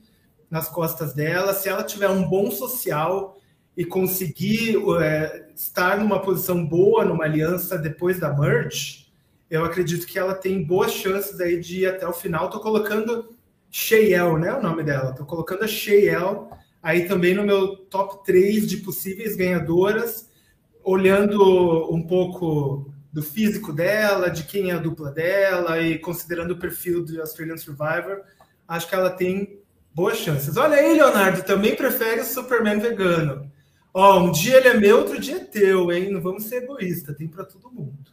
[0.50, 1.54] nas costas dela.
[1.54, 3.38] Se ela tiver um bom social
[3.76, 9.08] e conseguir é, estar numa posição boa numa aliança depois da merge,
[9.50, 12.46] eu acredito que ela tem boas chances aí de ir até o final.
[12.46, 13.34] Estou colocando
[13.70, 14.54] Sheyel, né?
[14.54, 15.12] O nome dela.
[15.12, 16.50] Estou colocando a Sheyel
[16.84, 20.31] aí também no meu top 3 de possíveis ganhadoras
[20.84, 26.60] olhando um pouco do físico dela, de quem é a dupla dela e considerando o
[26.60, 28.22] perfil do Australian Survivor,
[28.68, 29.60] acho que ela tem
[29.94, 30.56] boas chances.
[30.56, 33.52] Olha aí, Leonardo, também prefere o Superman vegano.
[33.94, 36.10] Ó, um dia ele é meu, outro dia é teu, hein?
[36.12, 38.12] Não vamos ser egoísta, tem para todo mundo.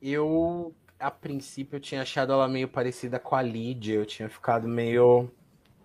[0.00, 4.66] Eu, a princípio, eu tinha achado ela meio parecida com a Lídia, eu tinha ficado
[4.66, 5.30] meio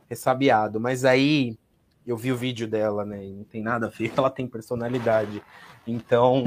[0.07, 1.57] ressabiado, mas aí
[2.05, 3.25] eu vi o vídeo dela, né?
[3.25, 5.41] E não tem nada a ver, ela tem personalidade.
[5.87, 6.43] Então,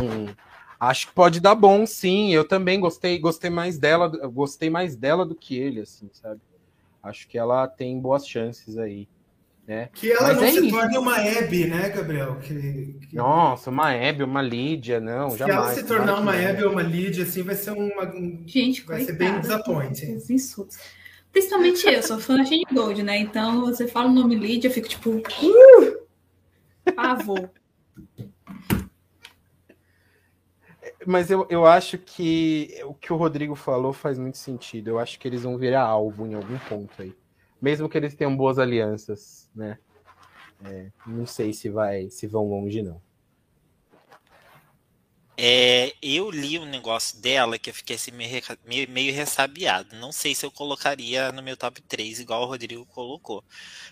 [0.78, 2.32] acho que pode dar bom, sim.
[2.32, 6.40] Eu também gostei, gostei mais dela, gostei mais dela do que ele, assim, sabe?
[7.02, 9.08] Acho que ela tem boas chances aí.
[9.66, 9.90] Né?
[9.94, 10.70] Que ela Mas não é se isso.
[10.70, 12.36] torne uma Hebe, né, Gabriel?
[12.36, 13.16] Que, que...
[13.16, 15.56] Nossa, uma Hebe, uma Lídia, não, se jamais.
[15.56, 18.12] Se ela se tornar uma Hebe ou uma Lídia, assim, vai ser uma.
[18.46, 20.14] Gente, vai ser bem disappointing.
[20.14, 20.78] Os insultos.
[21.36, 23.18] Principalmente eu, sou fã de Gold, né?
[23.18, 25.10] Então você fala o nome Lídia, eu fico tipo.
[25.10, 26.06] Uh!
[26.94, 27.50] Pavor.
[31.06, 34.88] Mas eu, eu acho que o que o Rodrigo falou faz muito sentido.
[34.88, 37.14] Eu acho que eles vão virar alvo em algum ponto aí.
[37.60, 39.76] Mesmo que eles tenham boas alianças, né?
[40.64, 42.98] É, não sei se vai se vão longe, não.
[45.38, 49.94] É, eu li um negócio dela que eu fiquei assim meio, meio, meio, ressabiado.
[49.96, 53.44] Não sei se eu colocaria no meu top 3, igual o Rodrigo colocou.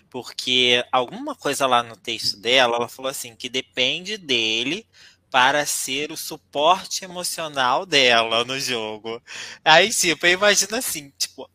[0.09, 4.87] Porque alguma coisa lá no texto dela, ela falou assim, que depende dele
[5.29, 9.21] para ser o suporte emocional dela no jogo.
[9.63, 11.49] Aí, tipo, eu imagino assim, tipo,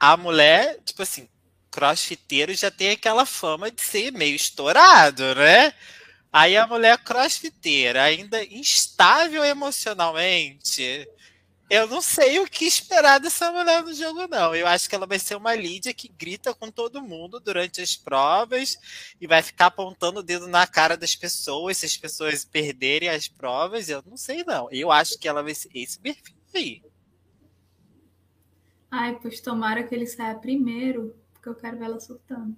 [0.00, 1.28] a mulher, tipo assim,
[1.70, 5.72] crossfiteiro já tem aquela fama de ser meio estourado, né?
[6.32, 11.08] Aí a mulher crossfiteira, ainda instável emocionalmente.
[11.70, 14.54] Eu não sei o que esperar dessa mulher no jogo, não.
[14.54, 17.94] Eu acho que ela vai ser uma Lídia que grita com todo mundo durante as
[17.94, 18.78] provas
[19.20, 23.28] e vai ficar apontando o dedo na cara das pessoas se as pessoas perderem as
[23.28, 23.88] provas.
[23.90, 24.70] Eu não sei, não.
[24.70, 26.82] Eu acho que ela vai ser esse perfil aí.
[28.90, 32.56] Ai, pois tomara que ele saia primeiro, porque eu quero ver ela surtando.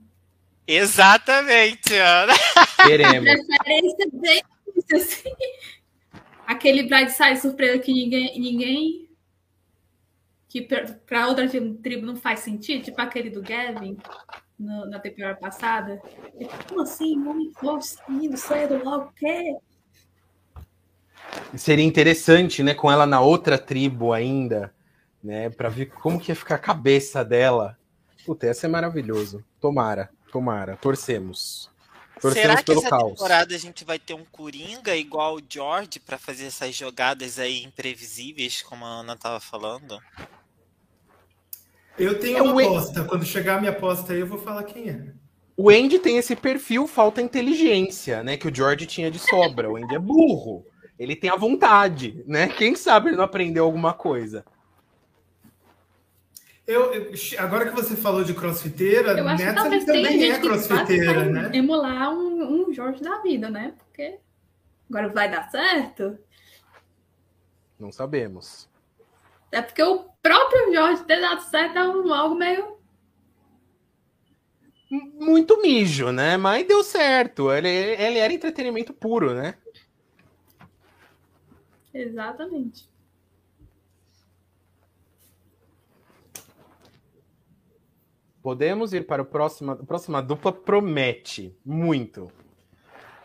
[0.66, 2.32] Exatamente, Ana.
[2.86, 3.46] Queremos.
[3.46, 4.42] Preferência bem
[4.94, 5.30] assim.
[6.46, 9.10] Aquele Bride surpresa que ninguém, ninguém
[10.48, 13.96] que para outra tribo não faz sentido, tipo aquele do Gavin
[14.58, 16.02] no, na temporada passada.
[16.68, 17.16] Como assim?
[17.24, 19.56] Homem forte saindo cedo logo, o quê?
[21.56, 24.74] Seria interessante, né, com ela na outra tribo ainda,
[25.22, 27.78] né, para ver como que ia ficar a cabeça dela.
[28.26, 29.44] Puta, ia ser maravilhoso.
[29.60, 30.10] Tomara.
[30.30, 31.70] Tomara, torcemos.
[32.20, 33.12] torcemos Será que essa caos.
[33.12, 37.64] temporada a gente vai ter um Coringa igual o George para fazer essas jogadas aí
[37.64, 39.98] imprevisíveis, como a Ana estava falando?
[41.98, 43.04] Eu tenho É uma aposta.
[43.04, 45.12] Quando chegar a minha aposta aí, eu vou falar quem é.
[45.56, 48.36] O Andy tem esse perfil, falta inteligência, né?
[48.38, 49.70] Que o George tinha de sobra.
[49.70, 50.64] O Andy é burro.
[50.98, 52.48] Ele tem a vontade, né?
[52.48, 54.44] Quem sabe ele não aprendeu alguma coisa.
[56.66, 61.28] Eu, eu- agora que você falou de crossfiteira, Eu acho que também é crossfiteira, vai
[61.28, 61.50] né?
[61.54, 63.74] emular um, um Jorge da vida, né?
[63.78, 64.18] Porque
[64.88, 66.18] agora vai dar certo.
[67.78, 68.68] Não sabemos.
[69.50, 72.78] É porque o próprio Jorge ter dado certo é um- algo meio.
[74.90, 76.36] Muito mijo, né?
[76.36, 77.50] Mas deu certo.
[77.52, 79.54] Ele, ele era entretenimento puro, né?
[81.94, 82.88] Exatamente.
[88.42, 89.72] Podemos ir para o próximo.
[89.72, 92.30] A próxima dupla promete muito.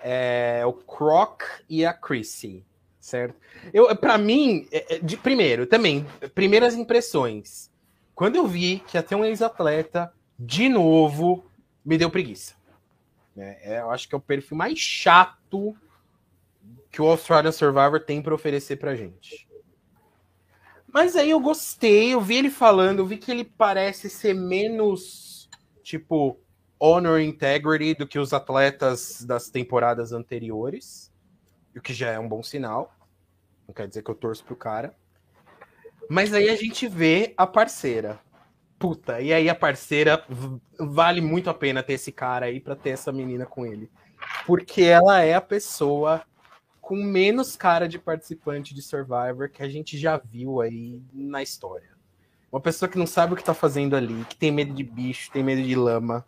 [0.04, 2.64] É o Croc e a Chrissy,
[3.00, 3.36] certo?
[3.74, 7.72] Eu, para mim, é- é de primeiro, também, primeiras impressões.
[8.14, 11.46] Quando eu vi que ter um ex-atleta de novo,
[11.84, 12.54] me deu preguiça.
[13.36, 13.58] né?
[13.64, 15.76] É, eu acho que é o perfil mais chato
[16.90, 19.45] que o Australian Survivor tem para oferecer pra gente.
[20.96, 25.50] Mas aí eu gostei, eu vi ele falando, eu vi que ele parece ser menos,
[25.84, 26.40] tipo,
[26.80, 31.12] honor integrity do que os atletas das temporadas anteriores,
[31.76, 32.96] o que já é um bom sinal.
[33.68, 34.96] Não quer dizer que eu torço pro cara.
[36.10, 38.18] Mas aí a gente vê a parceira.
[38.80, 40.24] Puta, e aí a parceira
[40.80, 43.92] vale muito a pena ter esse cara aí pra ter essa menina com ele.
[44.48, 46.24] Porque ela é a pessoa
[46.86, 51.90] com menos cara de participante de Survivor que a gente já viu aí na história.
[52.52, 55.32] Uma pessoa que não sabe o que tá fazendo ali, que tem medo de bicho,
[55.32, 56.24] tem medo de lama,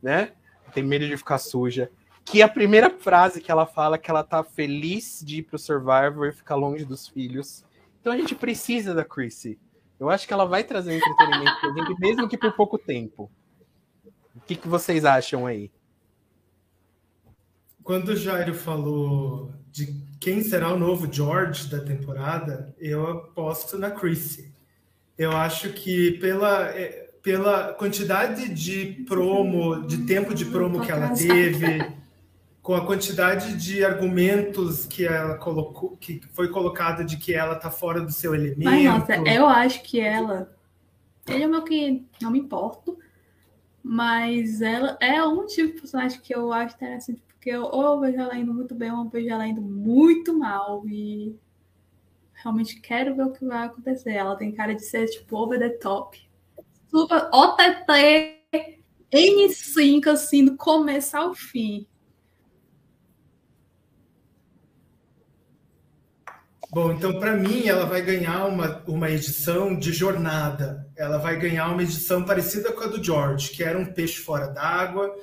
[0.00, 0.30] né?
[0.72, 1.90] Tem medo de ficar suja.
[2.24, 5.58] Que a primeira frase que ela fala é que ela tá feliz de ir pro
[5.58, 7.64] Survivor e ficar longe dos filhos.
[8.00, 9.58] Então a gente precisa da Chrissy.
[9.98, 13.28] Eu acho que ela vai trazer um entretenimento pra gente, mesmo que por pouco tempo.
[14.36, 15.72] O que, que vocês acham aí?
[17.84, 23.90] Quando o Jairo falou de quem será o novo George da temporada, eu aposto na
[23.90, 24.54] Chrissy.
[25.18, 31.10] Eu acho que pela, eh, pela quantidade de promo, de tempo de promo que ela
[31.10, 31.94] teve,
[32.62, 37.70] com a quantidade de argumentos que ela colocou, que foi colocada de que ela tá
[37.70, 38.64] fora do seu elemento.
[38.64, 40.50] Mas, nossa, eu acho que ela.
[41.28, 42.98] Ele é o meu que não me importo.
[43.86, 48.18] Mas ela é um tipo de personagem que eu acho interessante, porque eu ou vejo
[48.18, 50.82] ela indo muito bem, ou vejo ela indo muito mal.
[50.88, 51.36] E
[52.32, 54.12] realmente quero ver o que vai acontecer.
[54.12, 56.18] Ela tem cara de ser, tipo, over the top.
[56.90, 58.40] Super OTT
[59.12, 61.86] N5, assim, do começo ao fim.
[66.70, 70.90] Bom, então para mim ela vai ganhar uma, uma edição de jornada.
[70.96, 74.46] Ela vai ganhar uma edição parecida com a do George, que era um peixe fora
[74.46, 75.14] d'água,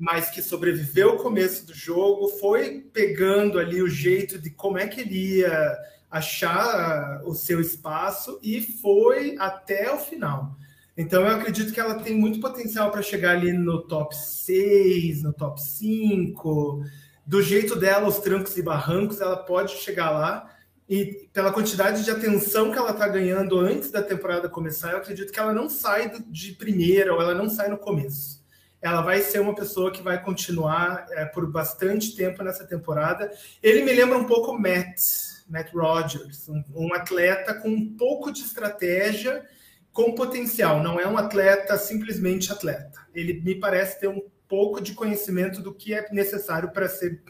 [0.00, 4.88] mas que sobreviveu ao começo do jogo, foi pegando ali o jeito de como é
[4.88, 5.76] que ele ia
[6.10, 10.56] achar o seu espaço e foi até o final.
[10.96, 15.34] Então eu acredito que ela tem muito potencial para chegar ali no top 6, no
[15.34, 16.82] top 5.
[17.26, 20.50] Do jeito dela, os trancos e barrancos, ela pode chegar lá.
[20.88, 25.30] E pela quantidade de atenção que ela está ganhando antes da temporada começar, eu acredito
[25.30, 28.39] que ela não sai de primeira ou ela não sai no começo.
[28.82, 33.30] Ela vai ser uma pessoa que vai continuar é, por bastante tempo nessa temporada.
[33.62, 35.00] Ele me lembra um pouco Matt,
[35.48, 39.44] Matt Rogers, um, um atleta com um pouco de estratégia,
[39.92, 40.82] com potencial.
[40.82, 43.00] Não é um atleta simplesmente atleta.
[43.14, 47.22] Ele me parece ter um pouco de conhecimento do que é necessário para ser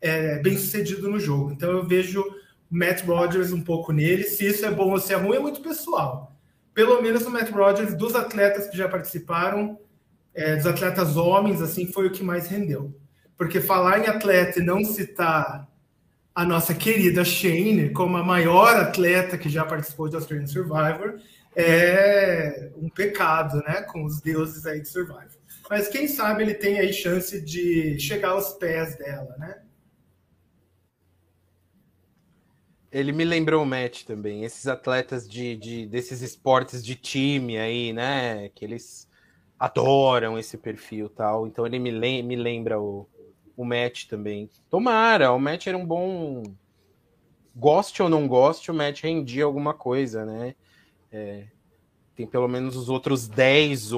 [0.00, 1.50] é, bem sucedido no jogo.
[1.50, 2.24] Então eu vejo
[2.70, 4.24] Matt Rogers um pouco nele.
[4.24, 6.36] Se isso é bom ou se é ruim, é muito pessoal.
[6.72, 9.78] Pelo menos o Matt Rogers, dos atletas que já participaram,
[10.34, 12.94] é, dos atletas homens, assim, foi o que mais rendeu.
[13.36, 15.68] Porque falar em atleta e não citar
[16.34, 21.20] a nossa querida Shane como a maior atleta que já participou de Australian Survivor
[21.54, 23.82] é um pecado, né?
[23.82, 25.28] Com os deuses aí de Survivor.
[25.70, 29.60] Mas quem sabe ele tem aí chance de chegar aos pés dela, né?
[32.90, 37.92] Ele me lembrou o Matt também, esses atletas de, de, desses esportes de time aí,
[37.92, 38.48] né?
[38.54, 39.08] Que eles
[39.58, 41.46] adoram esse perfil tal.
[41.46, 43.08] Então ele me, lem me lembra o,
[43.56, 44.48] o Matt também.
[44.70, 46.42] Tomara, o Matt era um bom.
[47.54, 50.56] Goste ou não goste, o Matt rendia alguma coisa, né?
[51.12, 51.46] É,
[52.16, 53.90] tem pelo menos os outros 10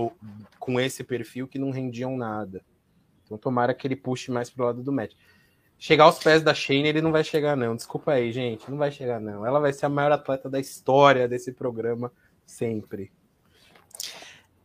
[0.59, 2.63] com esse perfil que não rendiam nada.
[3.25, 5.15] Então tomara que ele puxe mais pro lado do Matt
[5.79, 7.77] chegar aos pés da Shane, ele não vai chegar, não.
[7.77, 8.71] Desculpa aí, gente.
[8.71, 9.45] Não vai chegar, não.
[9.45, 12.13] Ela vai ser a maior atleta da história desse programa,
[12.45, 13.13] sempre.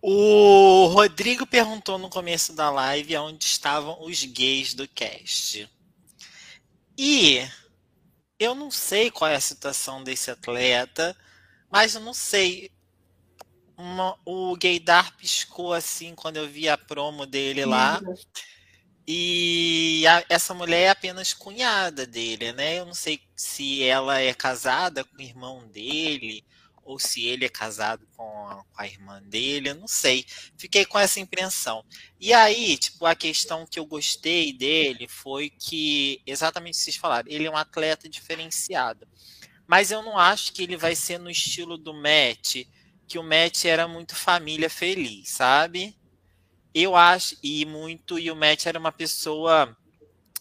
[0.01, 5.69] O Rodrigo perguntou no começo da live onde estavam os gays do cast.
[6.97, 7.47] E
[8.39, 11.15] eu não sei qual é a situação desse atleta,
[11.69, 12.71] mas eu não sei.
[13.77, 18.01] Uma, o Gaydar piscou assim quando eu vi a promo dele lá.
[19.07, 22.79] E a, essa mulher é apenas cunhada dele, né?
[22.79, 26.43] Eu não sei se ela é casada com o irmão dele
[26.83, 30.25] ou se ele é casado com a, com a, irmã dele, eu não sei.
[30.57, 31.85] Fiquei com essa impressão.
[32.19, 36.95] E aí, tipo, a questão que eu gostei dele foi que, exatamente o que vocês
[36.95, 39.07] falaram, ele é um atleta diferenciado.
[39.67, 42.65] Mas eu não acho que ele vai ser no estilo do Matt,
[43.07, 45.97] que o Matt era muito família feliz, sabe?
[46.73, 49.77] Eu acho, e muito, e o Matt era uma pessoa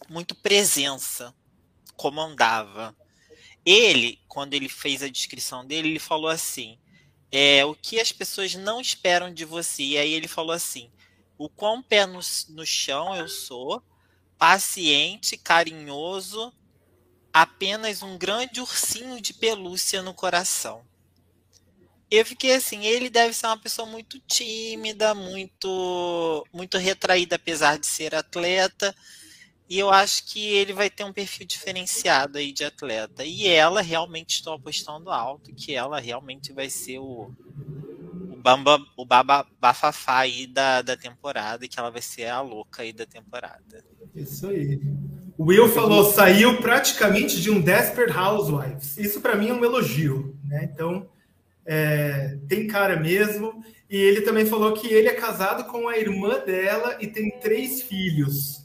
[0.09, 1.33] muito presença,
[1.95, 2.95] comandava.
[3.65, 6.77] Ele, quando ele fez a descrição dele, ele falou assim:
[7.31, 9.83] é, o que as pessoas não esperam de você.
[9.83, 10.91] E aí ele falou assim:
[11.37, 13.81] o quão pé no, no chão eu sou,
[14.37, 16.53] paciente, carinhoso,
[17.33, 20.83] apenas um grande ursinho de pelúcia no coração.
[22.09, 27.87] Eu fiquei assim, ele deve ser uma pessoa muito tímida, muito muito retraída apesar de
[27.87, 28.93] ser atleta.
[29.71, 33.23] E eu acho que ele vai ter um perfil diferenciado aí de atleta.
[33.23, 37.31] E ela realmente estou apostando alto que ela realmente vai ser o,
[38.29, 42.41] o bamba, o baba bafafá aí da, da temporada, e que ela vai ser a
[42.41, 43.81] louca aí da temporada.
[44.13, 44.81] Isso aí.
[45.37, 48.97] O Will falou, saiu praticamente de um Desperate Housewives.
[48.97, 50.69] Isso para mim é um elogio, né?
[50.69, 51.07] Então,
[51.65, 53.63] é, tem cara mesmo.
[53.89, 57.81] E ele também falou que ele é casado com a irmã dela e tem três
[57.83, 58.60] filhos.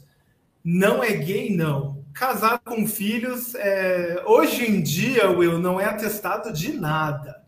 [0.69, 2.03] Não é gay, não.
[2.13, 4.21] Casado com filhos, é...
[4.25, 7.41] hoje em dia, Will, não é atestado de nada.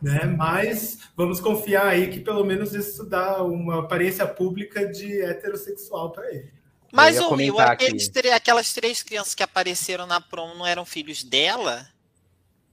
[0.00, 0.24] Né?
[0.24, 6.26] Mas vamos confiar aí que pelo menos isso dá uma aparência pública de heterossexual para
[6.30, 6.54] ele.
[6.90, 11.86] Mas o Will, aqueles, aquelas três crianças que apareceram na prom não eram filhos dela?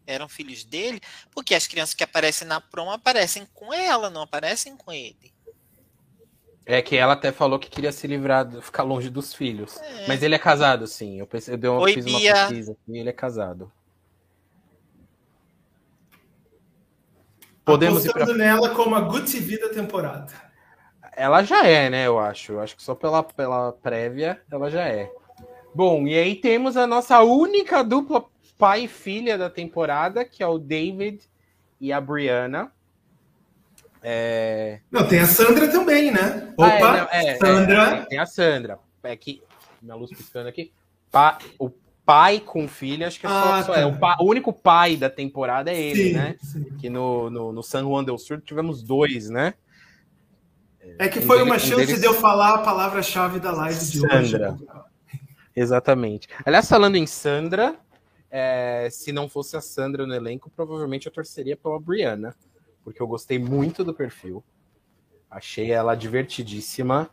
[0.08, 1.02] Eram filhos dele?
[1.32, 5.31] Porque as crianças que aparecem na prom aparecem com ela, não aparecem com ele.
[6.66, 9.80] É que ela até falou que queria se livrar, ficar longe dos filhos.
[9.80, 10.08] É.
[10.08, 11.20] Mas ele é casado, sim.
[11.20, 13.72] Eu, pensei, eu dei uma, Oi, fiz uma pesquisa e ele é casado.
[17.66, 18.26] Podemos ir pra...
[18.28, 20.34] nela como a Good TV da temporada.
[21.16, 22.08] Ela já é, né?
[22.08, 22.54] Eu acho.
[22.54, 25.12] Eu acho que só pela, pela prévia ela já é.
[25.74, 28.26] Bom, e aí temos a nossa única dupla
[28.58, 31.24] pai e filha da temporada, que é o David
[31.80, 32.72] e a Brianna.
[34.04, 34.80] É...
[34.90, 36.54] Não, tem a Sandra também, né?
[36.58, 37.84] Opa, ah, é, não, é, Sandra.
[37.84, 38.80] É, tem a Sandra.
[39.04, 39.42] É que
[39.82, 40.72] minha luz piscando aqui.
[41.12, 41.70] Pa, o
[42.06, 43.82] pai com filha, acho que é só, ah, só é.
[43.82, 43.88] tá.
[43.88, 46.36] O, pa, o, único pai da temporada é ele, sim, né?
[46.42, 46.64] Sim.
[46.80, 49.54] Que no, no, no San Juan del Sur tivemos dois, né?
[50.98, 52.02] É que foi uma chance deles...
[52.02, 54.58] de eu falar a palavra-chave da live de Sandra.
[55.56, 56.28] Exatamente.
[56.44, 57.76] Aliás, falando em Sandra,
[58.32, 62.36] é, se não fosse a Sandra no elenco, provavelmente eu torceria pela Brianna
[62.84, 64.44] porque eu gostei muito do perfil.
[65.30, 67.10] Achei ela divertidíssima.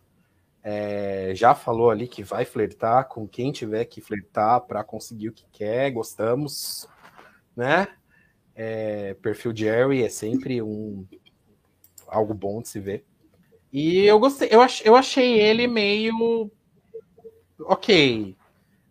[0.63, 5.33] É, já falou ali que vai flertar com quem tiver que flertar para conseguir o
[5.33, 5.91] que quer.
[5.91, 6.89] Gostamos,
[7.57, 7.89] né?
[8.55, 11.07] É, perfil Jerry é sempre um
[12.09, 13.05] algo bom de se ver.
[13.73, 16.51] E eu gostei, eu, ach, eu achei ele meio
[17.61, 18.35] ok,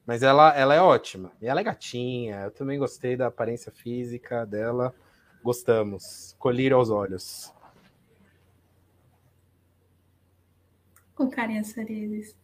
[0.06, 1.32] mas ela, ela é ótima.
[1.42, 2.44] E ela é gatinha.
[2.44, 4.96] Eu também gostei da aparência física dela.
[5.44, 6.36] Gostamos.
[6.40, 7.54] Colher aos olhos.
[11.16, 12.36] Com carinha Cereves.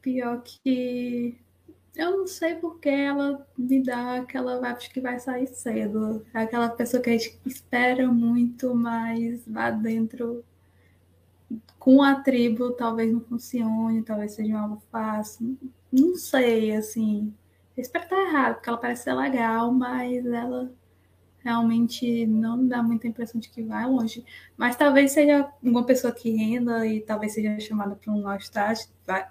[0.00, 1.38] Pior que.
[1.94, 6.24] Eu não sei porque ela me dá aquela vibe que vai sair cedo.
[6.32, 10.44] Aquela pessoa que a gente espera muito, mas lá dentro
[11.78, 15.58] com a tribo talvez não funcione, talvez seja algo fácil.
[15.92, 17.34] Não sei, assim.
[17.76, 20.72] Eu espero estar errado, porque ela parece ser legal, mas ela
[21.42, 24.24] realmente não dá muita impressão de que vai longe.
[24.56, 28.74] Mas talvez seja uma pessoa que renda e talvez seja chamada para um All-Star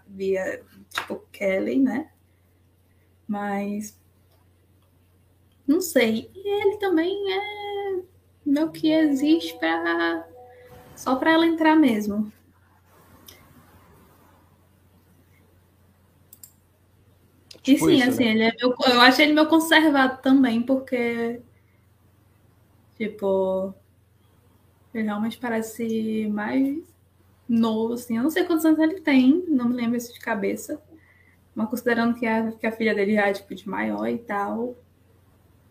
[0.07, 2.10] via, tipo, Kelly, né?
[3.28, 3.97] Mas.
[5.68, 6.32] Não sei.
[6.34, 8.01] E ele também é
[8.45, 10.28] meu que existe para
[10.95, 12.32] só para ela entrar mesmo.
[17.55, 18.32] E tipo sim, isso, assim, né?
[18.32, 21.41] ele é meu, eu acho ele meu conservado também, porque
[23.00, 23.74] Tipo,
[24.93, 26.84] ele realmente parece mais
[27.47, 28.18] novo, assim.
[28.18, 30.82] Eu não sei quantos anos ele tem, não me lembro isso de cabeça.
[31.56, 34.76] Mas considerando que a, que a filha dele já é tipo de maior e tal,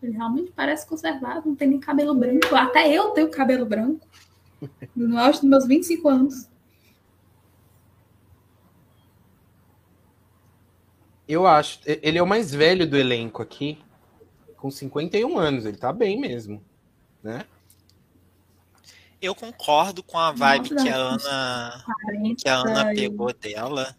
[0.01, 2.55] ele realmente parece conservado, não tem nem cabelo branco.
[2.55, 4.07] Até eu tenho cabelo branco.
[4.95, 6.49] No auge dos meus 25 anos.
[11.27, 11.79] Eu acho.
[11.85, 13.77] Ele é o mais velho do elenco aqui.
[14.57, 15.65] Com 51 anos.
[15.65, 16.61] Ele tá bem mesmo.
[17.23, 17.45] Né?
[19.21, 21.85] Eu concordo com a vibe Nossa, que a Ana,
[22.37, 23.95] que a Ana pegou dela.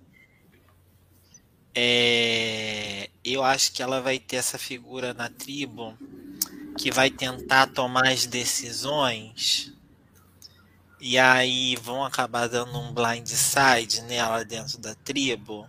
[1.75, 5.97] É, eu acho que ela vai ter essa figura na tribo
[6.77, 9.73] que vai tentar tomar as decisões
[11.01, 15.67] e aí vão acabar dando um blindside nela dentro da tribo.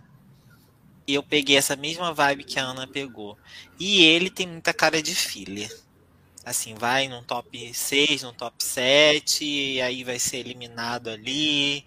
[1.07, 3.37] Eu peguei essa mesma vibe que a Ana pegou.
[3.79, 5.69] E ele tem muita cara de filha.
[6.43, 11.85] Assim, vai num top 6, num top 7, e aí vai ser eliminado ali.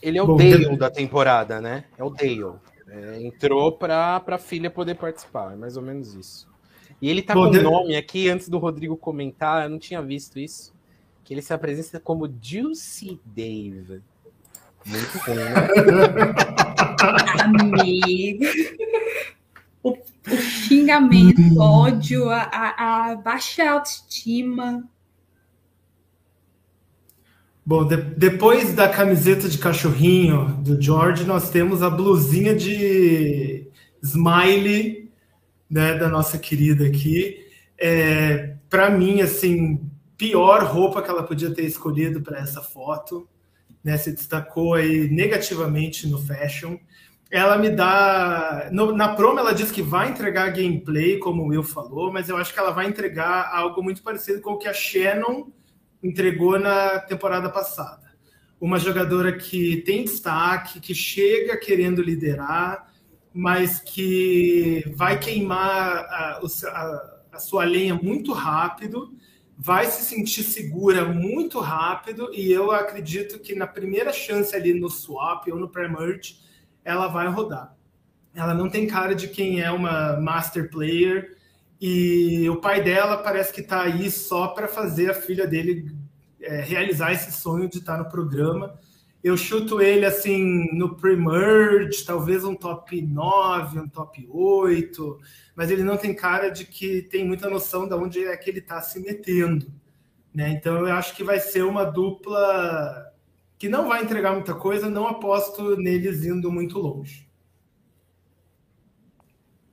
[0.00, 1.84] Ele é o Bom, Dale da temporada, né?
[1.98, 2.54] É o Dale.
[2.86, 6.48] É, entrou para a filha poder participar, é mais ou menos isso.
[7.02, 10.00] E ele tá Bom, com o nome aqui, antes do Rodrigo comentar, eu não tinha
[10.00, 10.72] visto isso.
[11.24, 14.02] Que ele se apresenta como Juicy Dave.
[14.86, 15.52] Muito bom, né?
[17.44, 18.44] Amigo.
[19.82, 24.88] O, o xingamento, o ódio, a, a, a baixa autoestima.
[27.64, 33.68] Bom, de, depois da camiseta de cachorrinho do George, nós temos a blusinha de
[34.02, 35.10] smiley
[35.68, 37.46] né, da nossa querida aqui.
[37.78, 39.80] É, para mim, assim,
[40.16, 43.28] pior roupa que ela podia ter escolhido para essa foto.
[43.84, 46.78] Né, se destacou aí negativamente no fashion.
[47.30, 48.68] Ela me dá.
[48.72, 52.36] No, na promo, ela diz que vai entregar gameplay, como o Will falou, mas eu
[52.36, 55.52] acho que ela vai entregar algo muito parecido com o que a Shannon
[56.02, 58.08] entregou na temporada passada.
[58.60, 62.88] Uma jogadora que tem destaque, que chega querendo liderar,
[63.32, 69.14] mas que vai queimar a, a, a sua lenha muito rápido,
[69.56, 74.88] vai se sentir segura muito rápido, e eu acredito que na primeira chance ali no
[74.88, 76.36] swap ou no pre-merge,
[76.88, 77.76] ela vai rodar.
[78.34, 81.36] Ela não tem cara de quem é uma master player,
[81.78, 85.94] e o pai dela parece que está aí só para fazer a filha dele
[86.40, 88.78] é, realizar esse sonho de estar no programa.
[89.22, 95.18] Eu chuto ele assim no pre-merge, talvez um top 9, um top 8,
[95.54, 98.60] mas ele não tem cara de que tem muita noção de onde é que ele
[98.60, 99.70] está se metendo.
[100.34, 100.50] Né?
[100.50, 103.07] Então eu acho que vai ser uma dupla
[103.58, 107.28] que não vai entregar muita coisa, não aposto neles indo muito longe.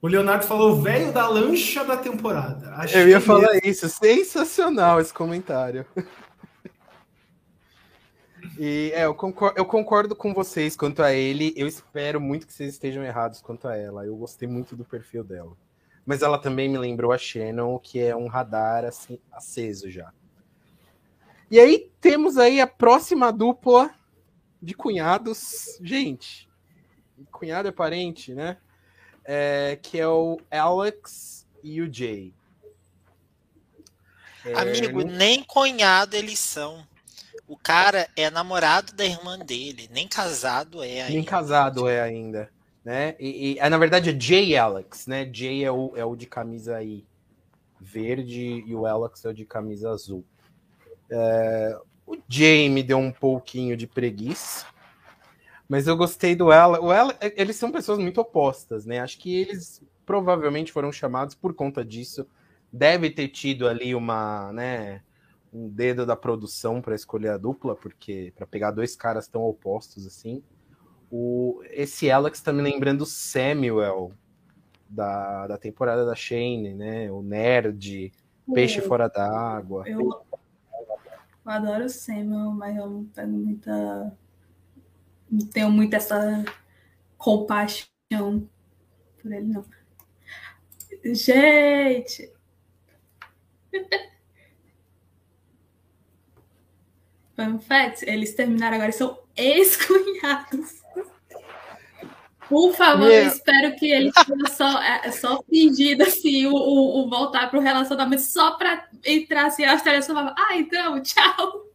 [0.02, 2.70] O Leonardo falou velho da lancha da temporada.
[2.76, 3.70] Achei eu ia falar mesmo.
[3.70, 3.90] isso.
[3.90, 5.86] Sensacional esse comentário.
[8.60, 11.52] E é, eu concordo, eu concordo com vocês quanto a ele.
[11.58, 14.06] Eu espero muito que vocês estejam errados quanto a ela.
[14.06, 15.52] Eu gostei muito do perfil dela.
[16.06, 20.14] Mas ela também me lembrou a Shannon, que é um radar assim aceso já.
[21.50, 23.94] E aí temos aí a próxima dupla
[24.62, 25.80] de cunhados.
[25.82, 26.50] Gente,
[27.32, 28.58] cunhado é parente, né?
[29.26, 32.32] é, que é o Alex e o Jay.
[34.46, 36.86] É, Amigo, nem cunhado eles são.
[37.48, 41.14] O cara é namorado da irmã dele, nem casado é ainda.
[41.14, 42.50] Nem casado é ainda,
[42.84, 43.16] né?
[43.20, 45.30] E, e é, na verdade é Jay Alex, né?
[45.32, 47.04] Jay é o, é o de camisa aí
[47.80, 50.24] verde e o Alex é o de camisa azul.
[51.10, 54.66] É, o Jay me deu um pouquinho de preguiça,
[55.68, 56.80] mas eu gostei do ela.
[56.80, 59.00] O ela, eles são pessoas muito opostas, né?
[59.00, 62.28] Acho que eles provavelmente foram chamados por conta disso.
[62.72, 65.02] Deve ter tido ali uma, né,
[65.52, 70.06] um dedo da produção para escolher a dupla, porque para pegar dois caras tão opostos
[70.06, 70.44] assim.
[71.10, 74.12] O, esse Alex tá me lembrando o Samuel
[74.90, 77.12] da, da temporada da Shane, né?
[77.12, 78.12] O nerd,
[78.54, 79.88] peixe fora d'água.
[79.88, 80.25] Eu,
[81.46, 84.18] eu adoro o Samuel, mas eu não pego muita
[85.30, 86.44] não tenho muito essa
[87.18, 88.50] compaixão
[89.22, 89.66] por ele, não.
[91.04, 92.32] Gente!
[97.36, 100.85] Fun fact, eles terminaram agora, são ex-cunhados.
[102.48, 103.28] Por favor, yeah.
[103.28, 107.60] eu espero que ele tenha só, é, só fingido assim, o, o, o voltar para
[107.60, 111.66] o relacionamento só para entrar assim, a história só ah, então, tchau.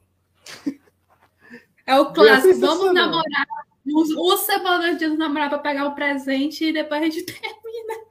[1.85, 2.61] É o clássico.
[2.61, 3.47] Vamos namorar
[3.85, 8.11] uma semana antes de namorar para pegar o presente e depois a gente termina.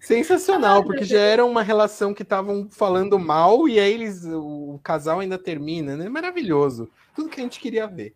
[0.00, 5.20] Sensacional, porque já era uma relação que estavam falando mal e aí eles, o casal
[5.20, 6.08] ainda termina, né?
[6.08, 6.90] Maravilhoso.
[7.14, 8.14] Tudo que a gente queria ver.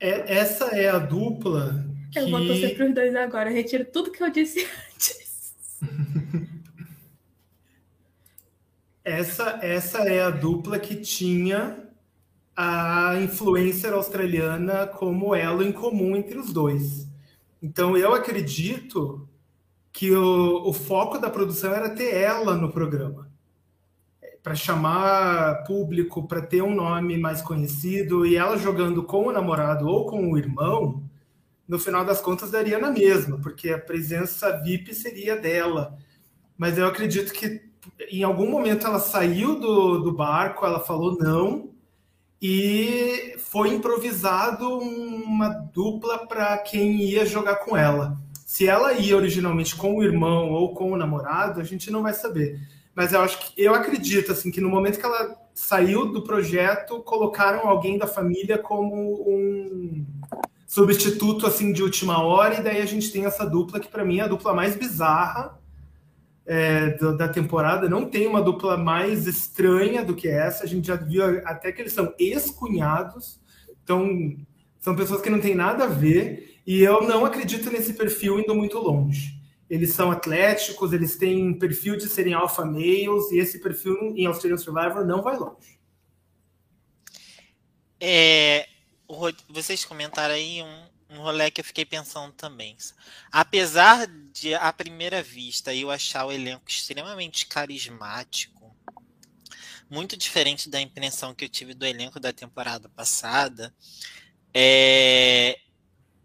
[0.00, 1.86] É, essa é a dupla.
[2.10, 2.18] Que...
[2.18, 3.50] Eu vou torcer para os dois agora.
[3.50, 5.54] Eu retiro tudo que eu disse antes.
[9.04, 11.88] Essa, essa é a dupla que tinha
[12.56, 17.06] a influencer australiana como elo em comum entre os dois.
[17.62, 19.28] Então eu acredito
[19.92, 23.29] que o, o foco da produção era ter ela no programa
[24.42, 29.86] para chamar público, para ter um nome mais conhecido, e ela jogando com o namorado
[29.86, 31.02] ou com o irmão,
[31.68, 35.96] no final das contas daria na mesma, porque a presença VIP seria dela.
[36.56, 37.62] Mas eu acredito que
[38.10, 41.70] em algum momento ela saiu do, do barco, ela falou não,
[42.42, 48.16] e foi improvisado uma dupla para quem ia jogar com ela.
[48.46, 52.14] Se ela ia originalmente com o irmão ou com o namorado, a gente não vai
[52.14, 52.58] saber.
[52.94, 57.00] Mas eu acho que eu acredito assim que no momento que ela saiu do projeto,
[57.00, 58.94] colocaram alguém da família como
[59.28, 60.06] um
[60.66, 64.18] substituto assim de última hora e daí a gente tem essa dupla que para mim
[64.18, 65.58] é a dupla mais bizarra
[66.46, 67.88] é, da temporada.
[67.88, 70.64] Não tem uma dupla mais estranha do que essa.
[70.64, 73.40] A gente já viu até que eles são ex-cunhados,
[73.82, 74.36] então
[74.78, 76.60] são pessoas que não têm nada a ver.
[76.66, 79.39] E eu não acredito nesse perfil indo muito longe
[79.70, 84.58] eles são atléticos, eles têm perfil de serem alpha males, e esse perfil em Australian
[84.58, 85.78] Survivor não vai longe.
[88.00, 88.68] É,
[89.48, 92.76] vocês comentaram aí um, um rolê que eu fiquei pensando também.
[93.30, 98.76] Apesar de, à primeira vista, eu achar o elenco extremamente carismático,
[99.88, 103.72] muito diferente da impressão que eu tive do elenco da temporada passada,
[104.52, 105.58] é,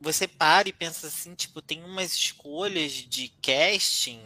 [0.06, 4.22] você para e pensa assim, tipo, tem umas escolhas de casting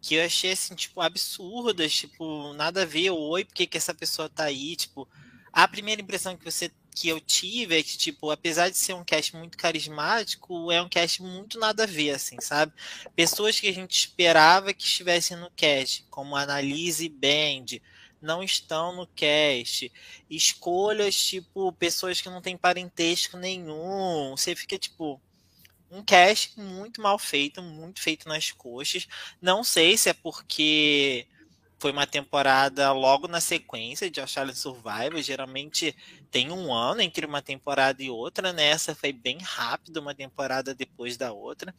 [0.00, 3.92] que eu achei assim, tipo, absurdas, tipo, nada a ver, oi, por que, que essa
[3.92, 5.06] pessoa tá aí, tipo,
[5.52, 9.04] a primeira impressão que você que eu tive é que, tipo, apesar de ser um
[9.04, 12.72] cast muito carismático, é um cast muito nada a ver, assim, sabe?
[13.14, 17.78] Pessoas que a gente esperava que estivessem no cast, como Analise Band,
[18.20, 19.90] não estão no cast.
[20.28, 24.30] Escolhas, tipo, pessoas que não têm parentesco nenhum.
[24.36, 25.20] Você fica, tipo,
[25.90, 29.06] um cast muito mal feito, muito feito nas coxas.
[29.40, 31.26] Não sei se é porque
[31.78, 35.22] foi uma temporada logo na sequência de Australian Survival.
[35.22, 35.96] Geralmente
[36.30, 38.66] tem um ano entre uma temporada e outra, né?
[38.66, 41.74] Essa foi bem rápido, uma temporada depois da outra.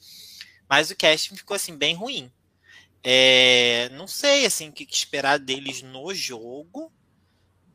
[0.67, 2.31] Mas o casting ficou assim bem ruim.
[3.03, 6.91] É, não sei assim o que esperar deles no jogo.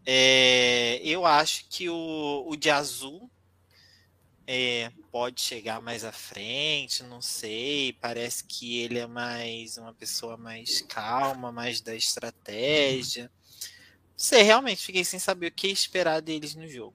[0.04, 3.28] É, eu acho que o, o de azul
[4.46, 7.92] é, pode chegar mais à frente, não sei.
[8.00, 13.24] Parece que ele é mais uma pessoa mais calma, mais da estratégia.
[13.24, 13.30] Não
[14.16, 16.94] sei, realmente fiquei sem saber o que esperar deles no jogo.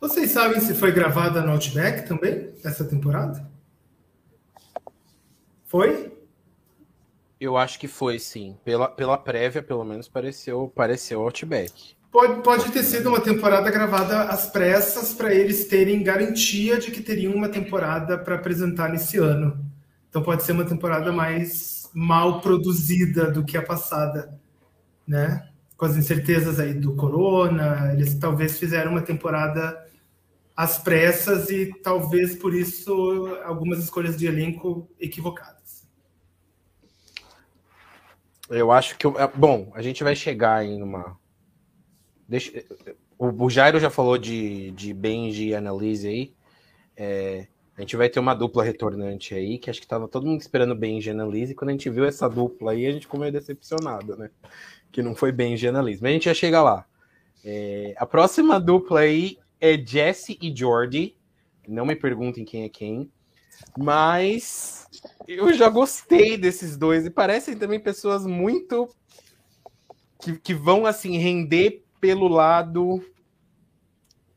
[0.00, 3.50] Vocês sabem se foi gravada no Outback também, essa temporada?
[5.64, 6.13] Foi?
[7.44, 8.56] Eu acho que foi, sim.
[8.64, 11.94] Pela, pela prévia, pelo menos, pareceu, pareceu Outback.
[12.10, 17.02] Pode, pode ter sido uma temporada gravada às pressas para eles terem garantia de que
[17.02, 19.62] teriam uma temporada para apresentar nesse ano.
[20.08, 24.40] Então pode ser uma temporada mais mal produzida do que a passada,
[25.06, 25.46] né?
[25.76, 29.84] Com as incertezas aí do corona, eles talvez fizeram uma temporada
[30.56, 35.53] às pressas e talvez por isso algumas escolhas de elenco equivocadas.
[38.48, 39.06] Eu acho que.
[39.06, 41.18] É, bom, a gente vai chegar em uma.
[42.28, 42.64] Deixa,
[43.18, 46.34] o, Jairo já falou de, de Benji e Annalise aí.
[46.96, 50.40] É, a gente vai ter uma dupla retornante aí, que acho que tava todo mundo
[50.40, 51.52] esperando Benji e Annalise.
[51.52, 54.30] E quando a gente viu essa dupla aí, a gente ficou meio decepcionado, né?
[54.92, 56.02] Que não foi Benji e Annalise.
[56.02, 56.86] Mas a gente já chega lá.
[57.44, 61.16] É, a próxima dupla aí é Jesse e Jordi.
[61.66, 63.10] Não me perguntem quem é quem.
[63.76, 64.86] Mas
[65.26, 68.88] eu já gostei desses dois e parecem também pessoas muito
[70.20, 73.04] que, que vão assim render pelo lado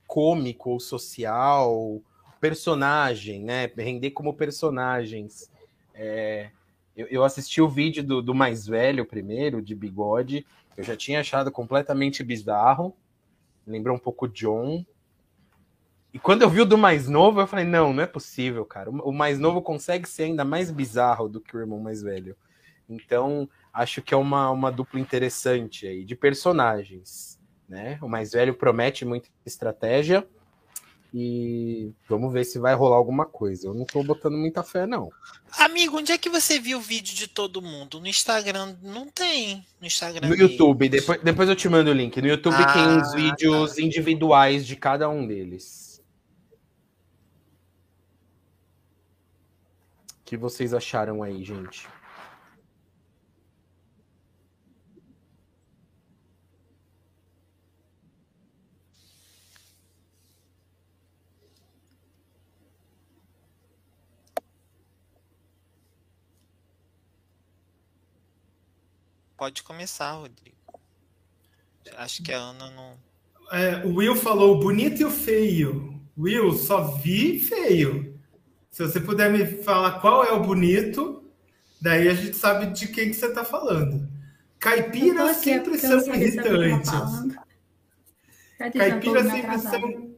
[0.07, 2.01] cômico, social,
[2.39, 3.72] personagem, né?
[3.78, 5.51] Render como personagens.
[5.93, 6.49] É,
[6.95, 10.45] eu, eu, assisti o vídeo do, do mais velho primeiro, de bigode.
[10.76, 12.95] Eu já tinha achado completamente bizarro.
[13.65, 14.86] Lembrou um pouco John,
[16.18, 18.89] e quando eu vi o do mais novo, eu falei, não, não é possível, cara.
[18.89, 22.36] O mais novo consegue ser ainda mais bizarro do que o irmão mais velho.
[22.89, 27.39] Então, acho que é uma, uma dupla interessante aí, de personagens.
[27.70, 27.99] Né?
[28.01, 30.28] O mais velho promete muita estratégia.
[31.13, 33.68] E vamos ver se vai rolar alguma coisa.
[33.68, 35.11] Eu não tô botando muita fé, não.
[35.59, 37.99] Amigo, onde é que você viu o vídeo de todo mundo?
[37.99, 39.63] No Instagram não tem.
[39.80, 40.28] No Instagram.
[40.28, 42.20] No YouTube, depois, depois eu te mando o link.
[42.20, 43.82] No YouTube ah, tem uns vídeos tá.
[43.84, 45.87] individuais de cada um deles.
[50.28, 51.88] que vocês acharam aí, gente?
[69.38, 70.57] Pode começar, Rodrigo.
[71.95, 72.97] Acho que a Ana não.
[73.49, 76.01] É, o Will falou bonito e o feio.
[76.17, 78.16] Will, só vi feio.
[78.78, 81.23] Se você puder me falar qual é o bonito,
[81.82, 84.07] daí a gente sabe de quem que você está falando.
[84.59, 86.91] Caipiras sempre são irritantes.
[88.71, 90.11] Caipiras sempre são.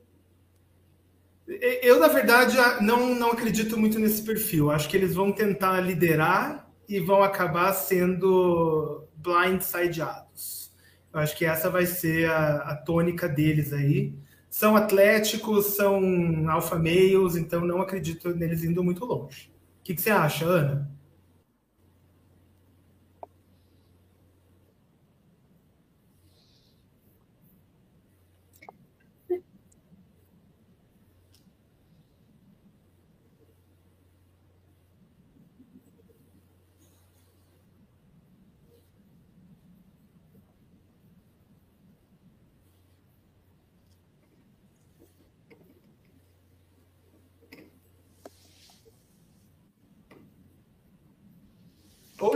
[1.82, 4.70] Eu, na verdade, não, não acredito muito nesse perfil.
[4.70, 10.74] Acho que eles vão tentar liderar e vão acabar sendo blindsideados.
[11.14, 14.14] Eu acho que essa vai ser a, a tônica deles aí.
[14.50, 19.52] São atléticos, são alfa males, então não acredito neles indo muito longe.
[19.80, 20.99] O que, que você acha, Ana?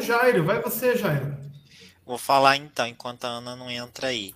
[0.03, 1.35] Jairo, vai você, Jairo.
[2.05, 4.35] Vou falar então, enquanto a Ana não entra aí.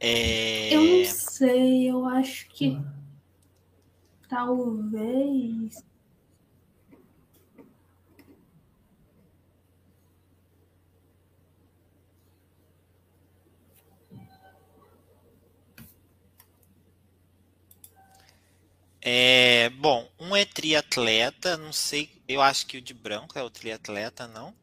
[0.00, 0.74] É...
[0.74, 2.78] Eu não sei, eu acho que
[4.28, 5.84] talvez.
[19.06, 23.50] É, bom, um é triatleta, não sei, eu acho que o de branco é o
[23.50, 24.54] triatleta, não?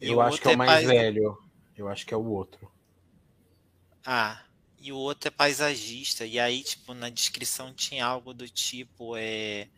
[0.00, 1.38] Eu acho que é o mais velho.
[1.76, 2.70] Eu acho que é o outro.
[4.04, 4.42] Ah,
[4.80, 6.24] e o outro é paisagista.
[6.24, 9.68] E aí, tipo, na descrição tinha algo do tipo: é,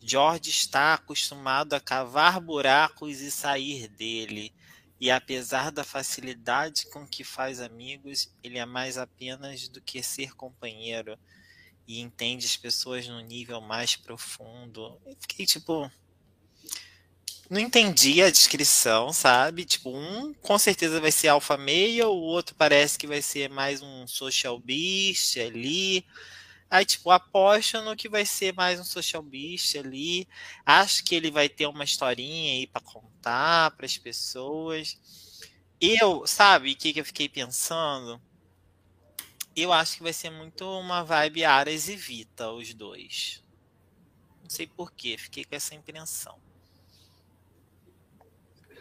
[0.00, 4.52] George está acostumado a cavar buracos e sair dele.
[5.00, 10.34] E apesar da facilidade com que faz amigos, ele é mais apenas do que ser
[10.34, 11.16] companheiro.
[11.86, 15.00] E entende as pessoas no nível mais profundo.
[15.06, 15.90] Eu fiquei tipo
[17.50, 19.64] não entendi a descrição, sabe?
[19.64, 23.80] Tipo, um com certeza vai ser alfa male, o outro parece que vai ser mais
[23.82, 26.04] um social beast ali.
[26.70, 30.28] Aí, tipo, aposto no que vai ser mais um social beast ali.
[30.66, 34.98] Acho que ele vai ter uma historinha aí para contar para as pessoas.
[35.80, 38.20] Eu, sabe, o que, que eu fiquei pensando?
[39.56, 43.42] Eu acho que vai ser muito uma vibe Aras e Vita, os dois.
[44.42, 46.47] Não sei porquê, fiquei com essa impressão.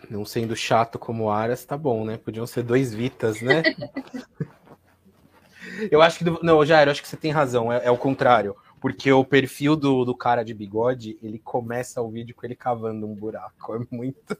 [0.09, 2.17] Não sendo chato como Aras, tá bom, né?
[2.17, 3.63] Podiam ser dois Vitas, né?
[5.91, 6.25] eu acho que.
[6.43, 7.71] Não, Jair, eu acho que você tem razão.
[7.71, 8.55] É, é, o contrário.
[8.79, 13.07] Porque o perfil do, do cara de bigode, ele começa o vídeo com ele cavando
[13.07, 13.75] um buraco.
[13.75, 14.37] É muito.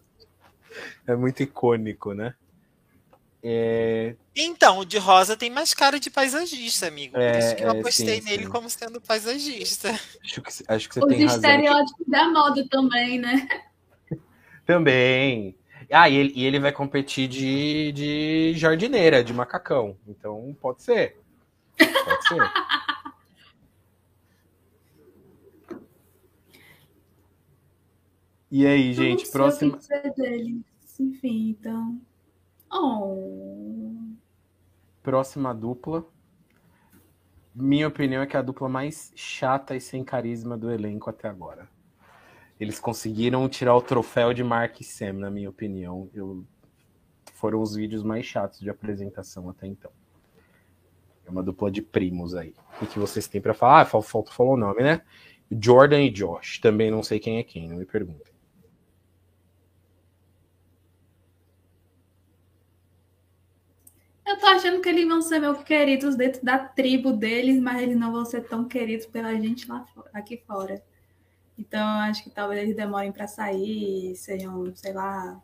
[1.07, 2.35] É muito icônico, né?
[3.41, 4.15] É...
[4.35, 7.17] Então, o de rosa tem mais cara de paisagista, amigo.
[7.17, 8.49] É, Por isso que eu é, apostei sim, nele sim.
[8.49, 9.89] como sendo paisagista.
[10.23, 11.27] Acho que, acho que você Os tem razão.
[11.27, 13.47] Os estereótipos da moda também, né?
[14.67, 15.55] Também.
[15.89, 19.95] Ah, e ele, e ele vai competir de, de jardineira, de macacão.
[20.05, 21.17] Então, pode ser.
[21.77, 22.37] Pode ser.
[28.49, 29.77] E aí, gente, não próximo.
[29.81, 30.61] Sei o que dele.
[30.97, 31.99] Enfim, então.
[32.71, 33.93] Oh.
[35.03, 36.05] Próxima dupla.
[37.53, 41.27] Minha opinião é que é a dupla mais chata e sem carisma do elenco até
[41.27, 41.67] agora.
[42.59, 46.09] Eles conseguiram tirar o troféu de Mark e Sam, na minha opinião.
[46.13, 46.43] Eu...
[47.33, 49.91] Foram os vídeos mais chatos de apresentação até então.
[51.25, 52.53] É uma dupla de primos aí.
[52.81, 53.81] O que vocês têm para falar?
[53.81, 55.01] Ah, falta falar o nome, né?
[55.51, 56.59] Jordan e Josh.
[56.59, 58.33] Também não sei quem é quem, não me perguntem.
[64.25, 67.95] Eu tô achando que eles vão ser meus queridos dentro da tribo deles, mas eles
[67.95, 70.83] não vão ser tão queridos pela gente lá aqui fora.
[71.57, 75.41] Então, acho que talvez eles demorem para sair, sejam, sei lá,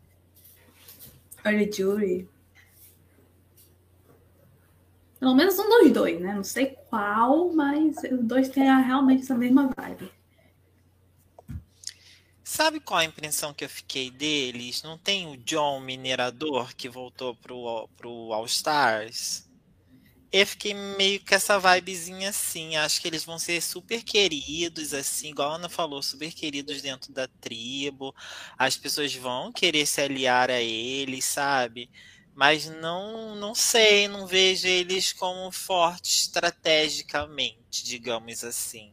[1.44, 2.28] early jury.
[5.18, 6.34] Pelo menos um dos dois, né?
[6.34, 10.12] Não sei qual, mas os dois têm realmente essa mesma vibe.
[12.44, 14.82] Sabe qual a impressão que eu fiquei deles?
[14.82, 19.48] Não tem o John Minerador que voltou pro, pro All Stars?
[20.36, 22.74] Eu fiquei meio com essa vibezinha assim.
[22.74, 27.12] Acho que eles vão ser super queridos, assim, igual a Ana falou, super queridos dentro
[27.12, 28.12] da tribo.
[28.58, 31.88] As pessoas vão querer se aliar a eles, sabe?
[32.34, 38.92] Mas não, não sei, não vejo eles como fortes estrategicamente, digamos assim.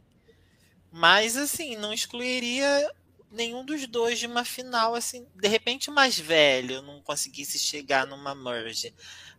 [0.92, 2.88] Mas assim, não excluiria
[3.32, 8.06] nenhum dos dois de uma final, assim, de repente o mais velho não conseguisse chegar
[8.06, 8.94] numa merge.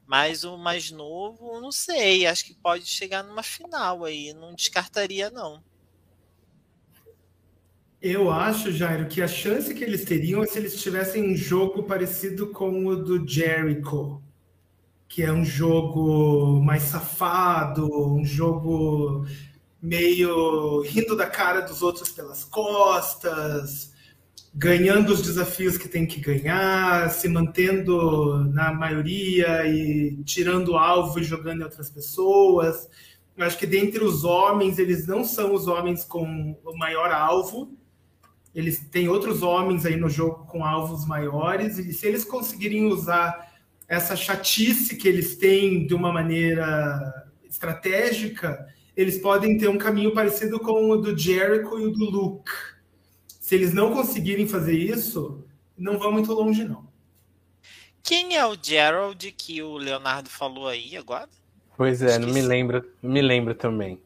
[0.06, 5.30] Mas o mais novo, não sei, acho que pode chegar numa final aí, não descartaria
[5.30, 5.64] não.
[8.02, 11.84] Eu acho, Jairo, que a chance que eles teriam é se eles tivessem um jogo
[11.84, 14.22] parecido com o do Jericho,
[15.08, 19.26] que é um jogo mais safado, um jogo
[19.82, 23.93] meio rindo da cara dos outros pelas costas,
[24.54, 31.24] ganhando os desafios que tem que ganhar, se mantendo na maioria e tirando alvo e
[31.24, 32.88] jogando em outras pessoas.
[33.36, 37.76] Eu acho que dentre os homens, eles não são os homens com o maior alvo,
[38.54, 43.52] eles têm outros homens aí no jogo com alvos maiores, e se eles conseguirem usar
[43.88, 50.60] essa chatice que eles têm de uma maneira estratégica, eles podem ter um caminho parecido
[50.60, 52.52] com o do Jericho e o do Luke.
[53.44, 55.46] Se eles não conseguirem fazer isso,
[55.78, 56.88] não vão muito longe, não.
[58.02, 61.28] Quem é o Gerald que o Leonardo falou aí agora?
[61.76, 62.26] Pois é, Esqueci.
[62.26, 64.02] não me lembro, me lembro também.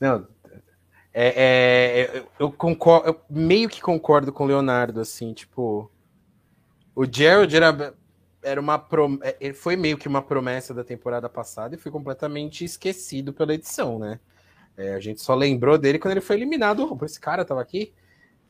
[0.00, 0.26] Não,
[1.12, 5.92] é, é, eu concordo, eu meio que concordo com o Leonardo, assim, tipo.
[6.94, 7.94] O Gerald era,
[8.42, 8.78] era uma.
[8.78, 9.18] Prom...
[9.20, 13.98] É, foi meio que uma promessa da temporada passada e foi completamente esquecido pela edição,
[13.98, 14.18] né?
[14.76, 16.98] É, a gente só lembrou dele quando ele foi eliminado.
[17.02, 17.92] Esse cara tava aqui.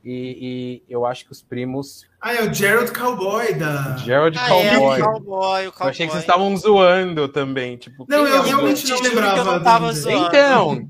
[0.05, 2.07] E, e, eu acho que os primos.
[2.20, 3.97] Ah, é o Gerald Cowboy da.
[3.97, 4.66] Gerald ah, Cowboy.
[4.66, 5.66] É, o Cowboy, o Cowboy.
[5.66, 7.77] Eu achei que vocês estavam zoando também.
[7.77, 9.39] Tipo, não, eu é realmente não lembrava.
[9.39, 10.27] Eu não tava zoando.
[10.29, 10.89] Então,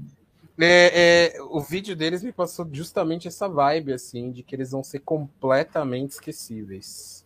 [0.59, 4.83] é, é, o vídeo deles me passou justamente essa vibe, assim, de que eles vão
[4.83, 7.25] ser completamente esquecíveis.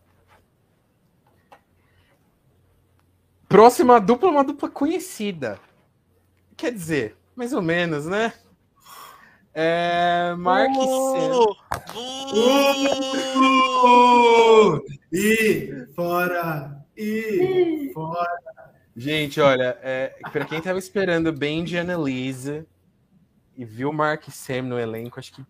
[3.49, 5.59] Próxima dupla, uma dupla conhecida.
[6.55, 8.33] Quer dizer, mais ou menos, né?
[9.51, 11.57] É, Mark uh,
[11.91, 12.45] uh,
[14.75, 16.85] uh, E fora!
[16.95, 18.69] E fora!
[18.95, 22.63] Gente, olha, é, para quem tava esperando bem de Annalise,
[23.57, 25.43] e viu o Mark Sam no elenco, acho que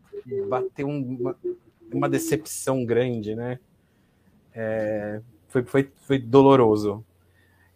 [0.47, 1.35] bateu uma,
[1.93, 3.59] uma decepção grande, né?
[4.55, 5.19] É,
[5.49, 7.03] foi, foi, foi doloroso.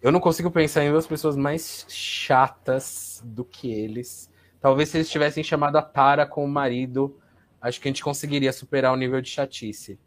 [0.06, 4.30] Eu não consigo pensar em duas pessoas mais chatas do que eles.
[4.62, 7.20] Talvez se eles tivessem chamado a Tara com o marido,
[7.60, 9.98] acho que a gente conseguiria superar o nível de chatice.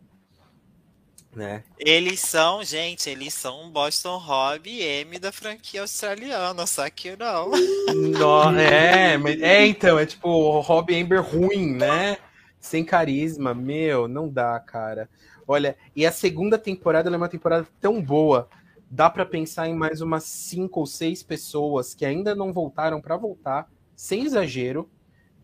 [1.34, 1.64] Né?
[1.76, 7.50] Eles são, gente, eles são Boston Rob e M da franquia australiana, só que não.
[8.16, 12.18] não é, é, então, é tipo Rob Amber ruim, né?
[12.60, 15.10] Sem carisma, meu, não dá, cara.
[15.44, 18.48] Olha, e a segunda temporada é uma temporada tão boa.
[18.90, 23.16] Dá para pensar em mais umas cinco ou seis pessoas que ainda não voltaram para
[23.16, 24.88] voltar, sem exagero,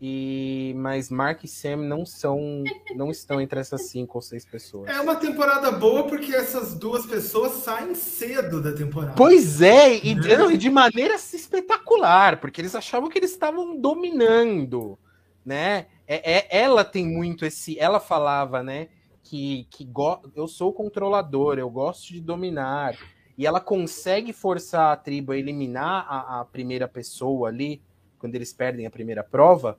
[0.01, 2.63] e mas Mark e Sam não são,
[2.95, 4.89] não estão entre essas cinco ou seis pessoas.
[4.89, 9.13] É uma temporada boa porque essas duas pessoas saem cedo da temporada.
[9.15, 10.37] Pois é, e, é.
[10.37, 14.97] Não, e de maneira espetacular, porque eles achavam que eles estavam dominando,
[15.45, 15.87] né?
[16.07, 18.89] É, é, ela tem muito esse, ela falava, né?
[19.23, 22.95] Que, que go, eu sou controlador, eu gosto de dominar.
[23.37, 27.81] E ela consegue forçar a tribo a eliminar a, a primeira pessoa ali,
[28.17, 29.77] quando eles perdem a primeira prova,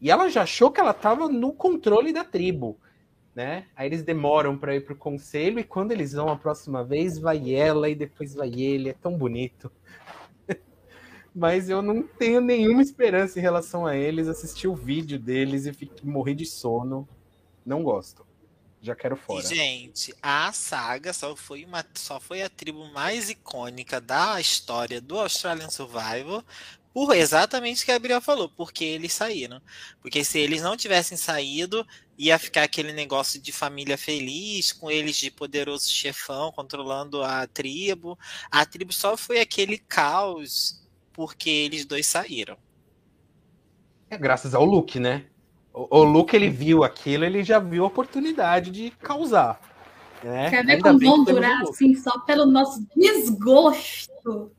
[0.00, 2.78] e ela já achou que ela estava no controle da tribo,
[3.34, 3.66] né?
[3.76, 7.54] Aí eles demoram para ir pro conselho e quando eles vão a próxima vez, vai
[7.54, 9.70] ela e depois vai ele, é tão bonito.
[11.34, 14.26] Mas eu não tenho nenhuma esperança em relação a eles.
[14.26, 17.06] Assisti o vídeo deles e fiquei, morri de sono.
[17.64, 18.26] Não gosto.
[18.82, 19.44] Já quero fora.
[19.44, 25.00] E, gente, a saga só foi, uma, só foi a tribo mais icônica da história
[25.00, 26.42] do Australian Survival,
[26.92, 29.60] por exatamente o que a Gabriel falou, porque eles saíram.
[30.00, 31.86] Porque se eles não tivessem saído,
[32.18, 38.18] ia ficar aquele negócio de família feliz, com eles de poderoso chefão controlando a tribo.
[38.50, 42.56] A tribo só foi aquele caos porque eles dois saíram.
[44.08, 45.26] É graças ao Luke, né?
[45.88, 49.58] O, o Luke ele viu aquilo, ele já viu a oportunidade de causar.
[50.22, 50.50] Né?
[50.50, 54.52] Quer ver como vão durar assim, só pelo nosso desgosto?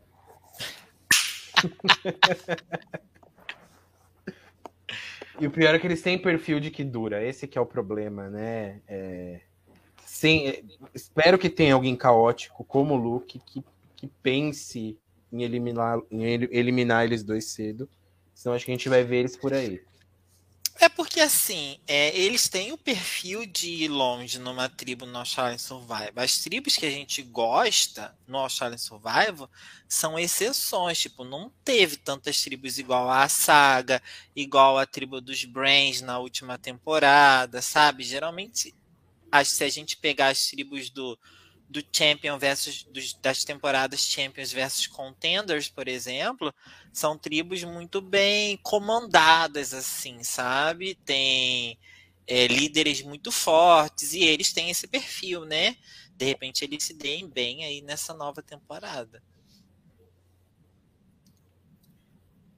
[5.39, 7.23] e o pior é que eles têm perfil de que dura.
[7.23, 8.81] Esse que é o problema, né?
[8.87, 9.41] É...
[10.03, 10.47] Sem...
[10.47, 10.63] É,
[10.95, 13.63] espero que tenha alguém caótico como o Luke que,
[13.95, 14.97] que pense
[15.31, 17.87] em eliminar, em eliminar eles dois cedo.
[18.33, 19.83] Senão acho que a gente vai ver eles por aí.
[20.83, 25.59] É porque assim, é, eles têm o perfil de ir longe numa tribo no Australian
[25.59, 26.13] Survival.
[26.15, 29.47] As tribos que a gente gosta no Australian Survival
[29.87, 30.97] são exceções.
[30.97, 34.01] Tipo, não teve tantas tribos igual a Saga,
[34.35, 38.01] igual a tribo dos Brains na última temporada, sabe?
[38.01, 38.73] Geralmente,
[39.45, 41.15] se a gente pegar as tribos do,
[41.71, 46.53] do Champion versus dos, das temporadas Champions versus Contenders, por exemplo,
[46.91, 50.95] são tribos muito bem comandadas, assim, sabe?
[51.05, 51.79] Tem
[52.27, 55.77] é, líderes muito fortes e eles têm esse perfil, né?
[56.17, 59.23] De repente eles se deem bem aí nessa nova temporada.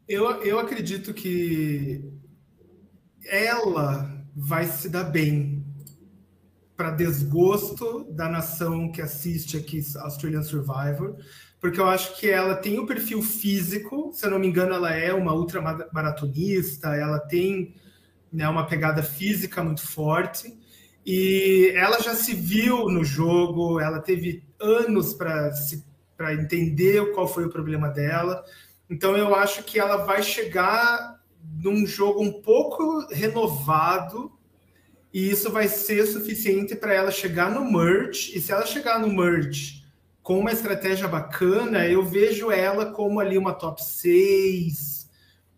[0.07, 2.03] Eu, eu acredito que
[3.25, 5.62] ela vai se dar bem
[6.75, 11.15] para desgosto da nação que assiste aqui Australian Survivor,
[11.59, 14.91] porque eu acho que ela tem o perfil físico, se eu não me engano, ela
[14.91, 17.75] é uma ultramaratonista, ela tem
[18.31, 20.57] né, uma pegada física muito forte,
[21.05, 27.49] e ela já se viu no jogo, ela teve anos para entender qual foi o
[27.49, 28.43] problema dela,
[28.89, 31.21] então eu acho que ela vai chegar
[31.61, 34.31] num jogo um pouco renovado
[35.13, 38.35] e isso vai ser suficiente para ela chegar no merge.
[38.35, 39.83] E se ela chegar no merge
[40.23, 45.07] com uma estratégia bacana, eu vejo ela como ali uma top 6,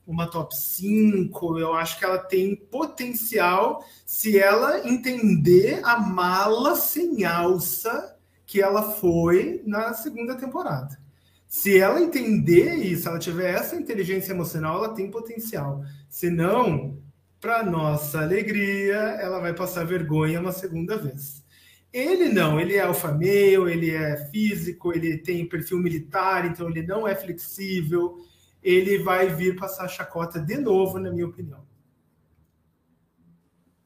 [0.06, 1.58] uma top 5.
[1.58, 8.92] Eu acho que ela tem potencial se ela entender a mala sem alça que ela
[8.92, 11.00] foi na segunda temporada.
[11.48, 15.82] Se ela entender isso, ela tiver essa inteligência emocional, ela tem potencial.
[16.10, 16.98] Se não,
[17.46, 21.46] para nossa alegria, ela vai passar vergonha uma segunda vez.
[21.94, 26.82] Ele não, ele é alfa male, ele é físico, ele tem perfil militar, então ele
[26.82, 28.18] não é flexível.
[28.64, 31.64] Ele vai vir passar chacota de novo, na minha opinião.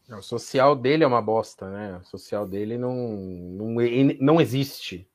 [0.10, 1.98] O social dele é uma bosta, né?
[1.98, 3.76] O social dele não, não,
[4.22, 5.06] não existe.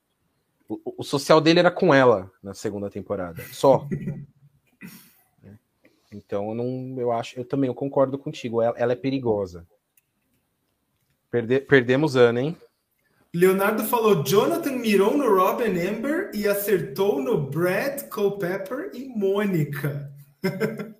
[0.69, 3.87] O, o social dele era com ela na segunda temporada, só.
[6.15, 8.61] Então eu não, eu acho, eu também eu concordo contigo.
[8.61, 9.67] Ela, ela é perigosa.
[11.29, 12.57] Perde, perdemos Ana, hein?
[13.33, 20.09] Leonardo falou: Jonathan mirou no Robin Amber e acertou no Brad, Culpepper e Mônica.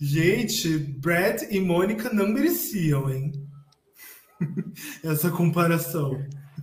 [0.00, 3.32] Gente, Brad e Mônica não mereciam, hein?
[5.04, 6.12] Essa comparação.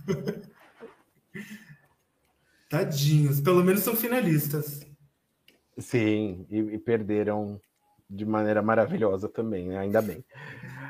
[2.68, 4.80] Tadinhos, pelo menos são finalistas.
[5.78, 7.60] Sim, e, e, perderam
[8.08, 9.78] de maneira maravilhosa também, né?
[9.78, 10.24] ainda bem.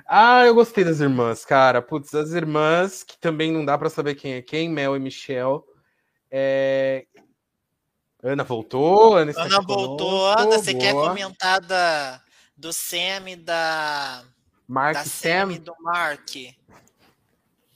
[0.07, 1.83] Ah, eu gostei das irmãs, cara.
[1.83, 5.67] Putz, as irmãs, que também não dá para saber quem é quem, Mel e Michel.
[6.31, 7.07] É...
[8.23, 10.27] Ana voltou, Ana, Ana voltou.
[10.27, 12.21] Ana, você quer comentar da,
[12.57, 14.25] do Sam e da.
[14.67, 15.53] Mark da Sam?
[15.53, 16.31] e do Mark.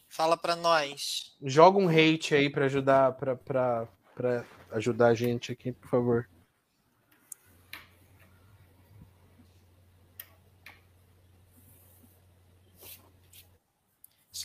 [0.09, 1.37] Fala para nós.
[1.43, 6.29] Joga um hate aí para ajudar para ajudar a gente aqui, por favor.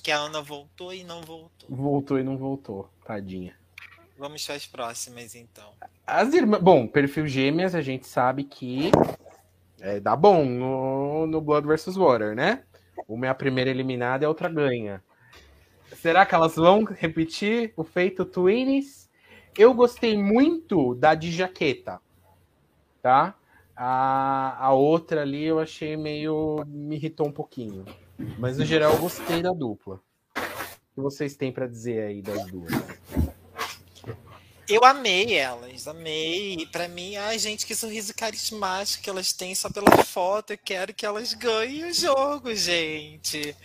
[0.05, 1.67] Que a Ana voltou e não voltou.
[1.67, 3.55] Voltou e não voltou, tadinha.
[4.19, 5.73] Vamos para as próximas, então.
[6.05, 6.61] As irmãs.
[6.61, 8.91] Bom, perfil gêmeas, a gente sabe que
[9.79, 11.95] é, dá bom no, no Blood vs.
[11.95, 12.65] Water, né?
[13.07, 15.03] Uma é a primeira eliminada e a outra ganha.
[15.95, 19.09] Será que elas vão repetir o feito Twins?
[19.57, 21.99] Eu gostei muito da de jaqueta,
[23.01, 23.33] tá?
[23.75, 26.63] A, a outra ali eu achei meio.
[26.67, 27.83] me irritou um pouquinho.
[28.37, 30.01] Mas no geral eu gostei da dupla.
[30.35, 32.71] O que vocês têm para dizer aí das duas?
[34.67, 36.65] Eu amei elas, amei.
[36.71, 40.53] Pra mim, ai, gente, que sorriso carismático que elas têm só pela foto.
[40.53, 43.55] Eu quero que elas ganhem o jogo, gente.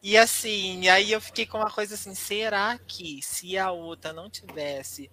[0.00, 4.30] E assim, aí eu fiquei com uma coisa assim: será que se a outra não
[4.30, 5.10] tivesse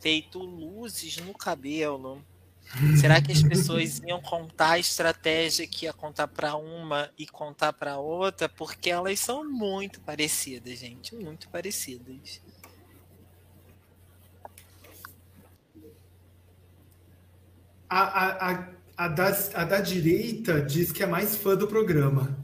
[0.00, 2.22] feito luzes no cabelo,
[3.00, 7.72] Será que as pessoas iam contar a estratégia que ia contar para uma e contar
[7.72, 8.48] para outra?
[8.48, 12.42] Porque elas são muito parecidas, gente, muito parecidas.
[17.88, 22.38] A, a, a, a, da, a da direita diz que é mais fã do programa.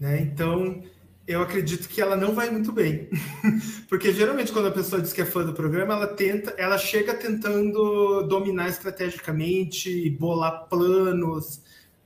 [0.00, 0.22] Né?
[0.22, 0.82] Então,
[1.26, 3.08] eu acredito que ela não vai muito bem.
[3.88, 7.14] Porque geralmente quando a pessoa diz que é fã do programa, ela tenta, ela chega
[7.14, 11.62] tentando dominar estrategicamente, bolar planos,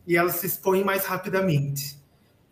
[0.06, 1.98] e ela se expõe mais rapidamente.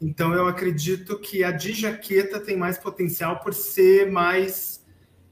[0.00, 4.82] Então eu acredito que a de jaqueta tem mais potencial por ser mais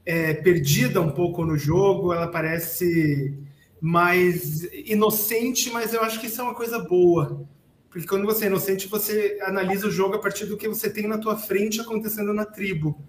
[0.05, 3.37] é, perdida um pouco no jogo, ela parece
[3.81, 7.45] mais inocente, mas eu acho que isso é uma coisa boa.
[7.93, 11.07] Porque quando você é inocente, você analisa o jogo a partir do que você tem
[11.07, 12.99] na tua frente acontecendo na tribo.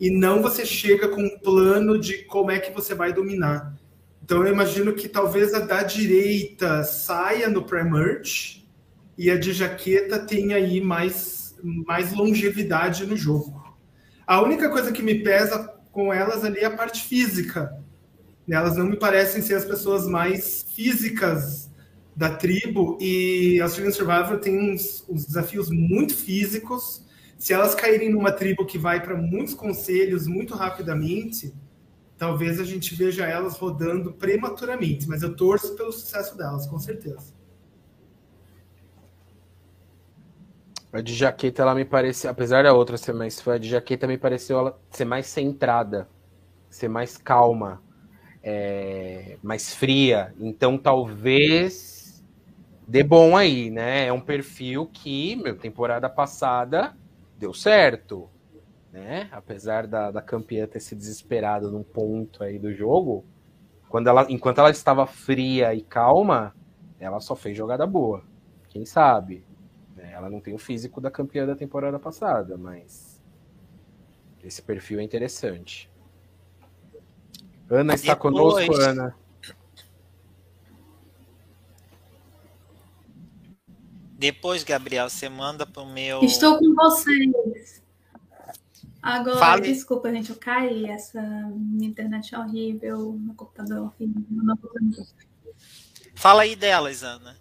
[0.00, 3.72] E não você chega com um plano de como é que você vai dominar.
[4.20, 8.68] Então eu imagino que talvez a da direita saia no pré-merge
[9.16, 13.62] e a de jaqueta tenha aí mais, mais longevidade no jogo.
[14.26, 17.78] A única coisa que me pesa com elas ali é a parte física.
[18.50, 21.61] Elas não me parecem ser as pessoas mais físicas
[22.14, 27.04] da tribo e Australian Survivor tem uns, uns desafios muito físicos.
[27.38, 31.54] Se elas caírem numa tribo que vai para muitos conselhos muito rapidamente,
[32.16, 37.34] talvez a gente veja elas rodando prematuramente, mas eu torço pelo sucesso delas, com certeza.
[40.92, 44.18] A de jaqueta, ela me pareceu, apesar da outra ser mais a de jaqueta me
[44.18, 46.06] pareceu ela ser mais centrada,
[46.68, 47.82] ser mais calma,
[48.42, 50.34] é, mais fria.
[50.38, 51.91] Então talvez
[52.86, 54.06] dê bom aí, né?
[54.06, 56.96] É um perfil que, meu, temporada passada
[57.38, 58.28] deu certo
[58.92, 59.28] né?
[59.32, 63.24] Apesar da, da campeã ter se desesperado num ponto aí do jogo,
[63.88, 66.54] quando ela, enquanto ela estava fria e calma,
[67.00, 68.22] ela só fez jogada boa.
[68.68, 69.44] Quem sabe?
[69.96, 70.12] Né?
[70.12, 73.20] Ela não tem o físico da campeã da temporada passada, mas
[74.44, 75.90] esse perfil é interessante.
[77.70, 78.34] Ana está Depois...
[78.34, 79.16] conosco, Ana.
[84.22, 86.22] Depois, Gabriel, você manda para o meu.
[86.22, 87.82] Estou com vocês.
[89.02, 89.62] Agora, Fale.
[89.62, 90.86] desculpa, gente, eu caí.
[90.86, 94.22] Essa minha internet é horrível, meu computador é horrível.
[94.30, 94.56] Não...
[96.14, 97.36] Fala aí delas, Ana.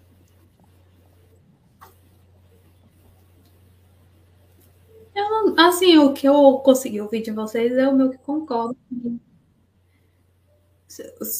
[5.14, 8.76] Eu assim, o que eu consegui ouvir de vocês é o meu que concordo.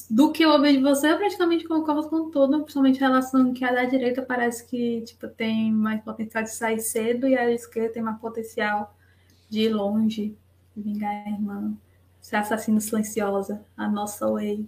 [0.10, 3.66] Do que eu ouvi de você, eu praticamente concordo com tudo, principalmente a relação que
[3.66, 7.94] a da direita parece que tipo, tem mais potencial de sair cedo e a esquerda
[7.94, 8.96] tem mais potencial
[9.50, 10.38] de ir longe,
[10.76, 11.78] vingar a irmã,
[12.22, 14.66] ser assassina silenciosa, a nossa way.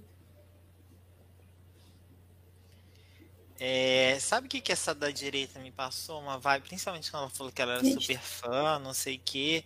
[3.59, 6.19] É, sabe o que, que essa da direita me passou?
[6.19, 8.01] Uma vibe, principalmente quando ela falou que ela era Gente.
[8.01, 9.63] super fã, não sei o quê.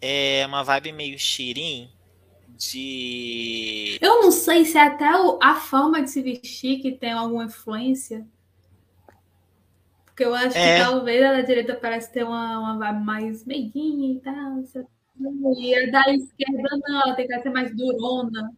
[0.00, 1.90] É uma vibe meio Shirin
[2.70, 3.98] de.
[4.00, 5.08] Eu não sei se é até
[5.40, 8.26] a forma de se vestir que tem alguma influência.
[10.04, 10.78] Porque eu acho é.
[10.78, 14.62] que talvez a da direita parece ter uma, uma vibe mais meiguinha e tal.
[15.58, 18.52] E a da esquerda não, ela tem que ser mais durona.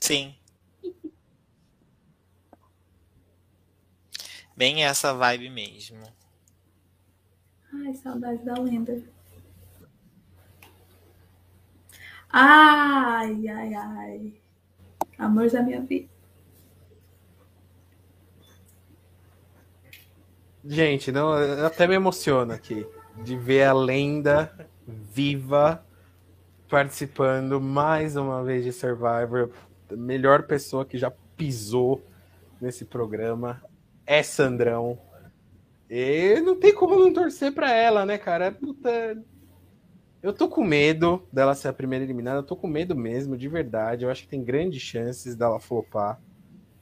[0.00, 0.34] Sim.
[4.56, 6.02] Bem essa vibe mesmo.
[7.72, 9.17] Ai, saudade da lenda.
[12.30, 14.32] Ai, ai, ai.
[15.18, 16.08] Amor da minha vida.
[20.64, 21.32] Gente, não,
[21.64, 22.86] até me emociona aqui
[23.22, 25.82] de ver a lenda viva
[26.68, 29.50] participando mais uma vez de Survivor.
[29.90, 32.02] A melhor pessoa que já pisou
[32.60, 33.62] nesse programa
[34.06, 34.98] é Sandrão.
[35.88, 38.52] E não tem como não torcer para ela, né, cara?
[38.52, 39.16] Puta...
[40.22, 42.38] Eu tô com medo dela ser a primeira eliminada.
[42.38, 44.04] Eu tô com medo mesmo, de verdade.
[44.04, 46.20] Eu acho que tem grandes chances dela flopar.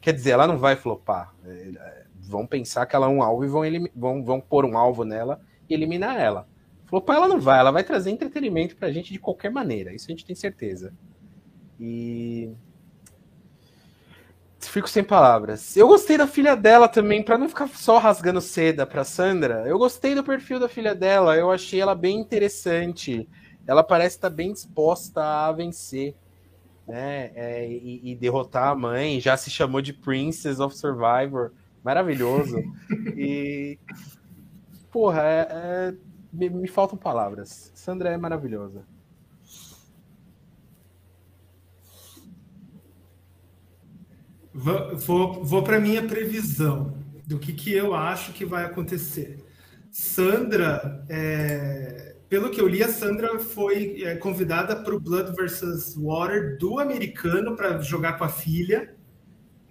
[0.00, 1.34] Quer dizer, ela não vai flopar.
[1.44, 3.62] É, vão pensar que ela é um alvo e vão,
[3.94, 6.48] vão, vão pôr um alvo nela e eliminar ela.
[6.86, 10.10] Flopar ela não vai, ela vai trazer entretenimento pra gente de qualquer maneira, isso a
[10.10, 10.94] gente tem certeza.
[11.78, 12.52] E.
[14.68, 15.76] Fico sem palavras.
[15.76, 19.64] Eu gostei da filha dela também, para não ficar só rasgando seda pra Sandra.
[19.66, 23.28] Eu gostei do perfil da filha dela, eu achei ela bem interessante.
[23.66, 26.14] Ela parece estar bem disposta a vencer.
[26.86, 31.50] Né, é, e, e derrotar a mãe, já se chamou de Princess of Survivor
[31.86, 32.56] maravilhoso.
[33.16, 33.78] e.
[34.90, 35.94] Porra, é, é,
[36.32, 37.70] me, me, faltam palavras.
[37.74, 38.84] Sandra é maravilhosa.
[44.56, 46.94] Vou, vou, para minha previsão
[47.26, 49.44] do que, que eu acho que vai acontecer.
[49.90, 55.94] Sandra, é, pelo que eu li, a Sandra foi é, convidada para o Blood vs.
[55.96, 58.96] Water do americano para jogar com a filha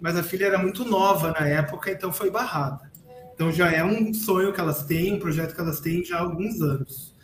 [0.00, 2.90] mas a filha era muito nova na época, então foi barrada.
[3.34, 6.20] Então já é um sonho que elas têm, um projeto que elas têm já há
[6.20, 7.14] alguns anos.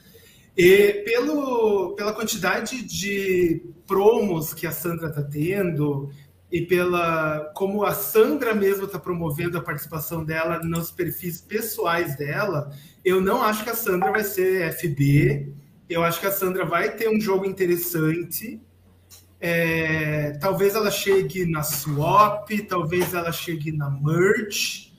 [0.56, 6.10] E pelo, pela quantidade de promos que a Sandra está tendo
[6.52, 12.70] e pela como a Sandra mesmo está promovendo a participação dela nos perfis pessoais dela,
[13.02, 15.50] eu não acho que a Sandra vai ser FB.
[15.88, 18.60] Eu acho que a Sandra vai ter um jogo interessante
[19.40, 24.92] É, talvez ela chegue na swap, talvez ela chegue na merge,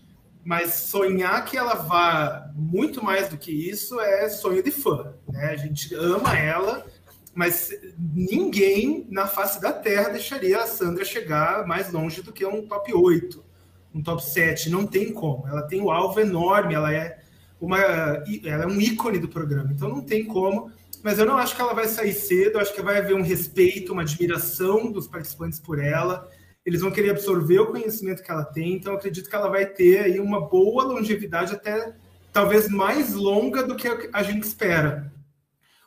[0.43, 5.13] mas sonhar que ela vá muito mais do que isso é sonho de fã.
[5.29, 5.45] Né?
[5.45, 6.85] A gente ama ela,
[7.33, 12.67] mas ninguém na face da Terra deixaria a Sandra chegar mais longe do que um
[12.67, 13.43] top 8,
[13.93, 14.69] um top 7.
[14.69, 15.47] Não tem como.
[15.47, 17.19] Ela tem o um alvo enorme, ela é,
[17.59, 20.71] uma, ela é um ícone do programa, então não tem como
[21.03, 23.91] mas eu não acho que ela vai sair cedo, acho que vai haver um respeito,
[23.91, 26.29] uma admiração dos participantes por ela.
[26.65, 29.99] Eles vão querer absorver o conhecimento que ela tem, então acredito que ela vai ter
[29.99, 31.93] aí uma boa longevidade, até
[32.31, 35.12] talvez mais longa do que a gente espera.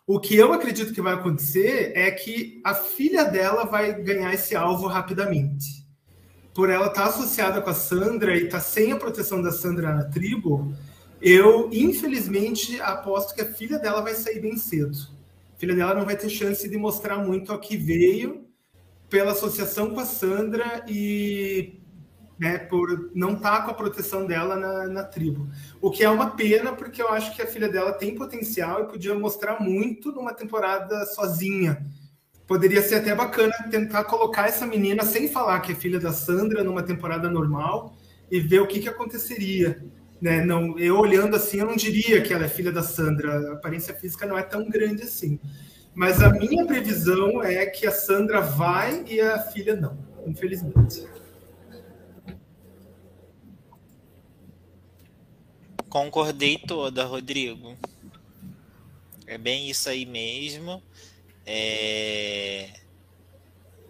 [0.08, 4.54] O que eu acredito que vai acontecer é que a filha dela vai ganhar esse
[4.54, 5.84] alvo rapidamente.
[6.54, 10.04] Por ela estar associada com a Sandra e estar sem a proteção da Sandra na
[10.04, 10.72] tribo,
[11.20, 14.96] eu, infelizmente, aposto que a filha dela vai sair bem cedo.
[15.56, 18.46] A filha dela não vai ter chance de mostrar muito a que veio
[19.10, 21.80] pela associação com a Sandra e
[22.38, 25.48] né, por não estar tá com a proteção dela na, na, tribo.
[25.80, 28.86] O que é uma pena, porque eu acho que a filha dela tem potencial e
[28.86, 31.86] podia mostrar muito numa temporada sozinha.
[32.46, 36.62] Poderia ser até bacana tentar colocar essa menina sem falar que é filha da Sandra
[36.62, 37.96] numa temporada normal
[38.30, 39.82] e ver o que, que aconteceria.
[40.20, 40.44] Né?
[40.44, 43.50] Não, eu olhando assim, eu não diria que ela é filha da Sandra.
[43.50, 45.40] A aparência física não é tão grande assim.
[45.94, 51.06] Mas a minha previsão é que a Sandra vai e a filha não, infelizmente.
[55.96, 57.74] Concordei toda, Rodrigo.
[59.26, 60.82] É bem isso aí mesmo.
[61.46, 62.68] É...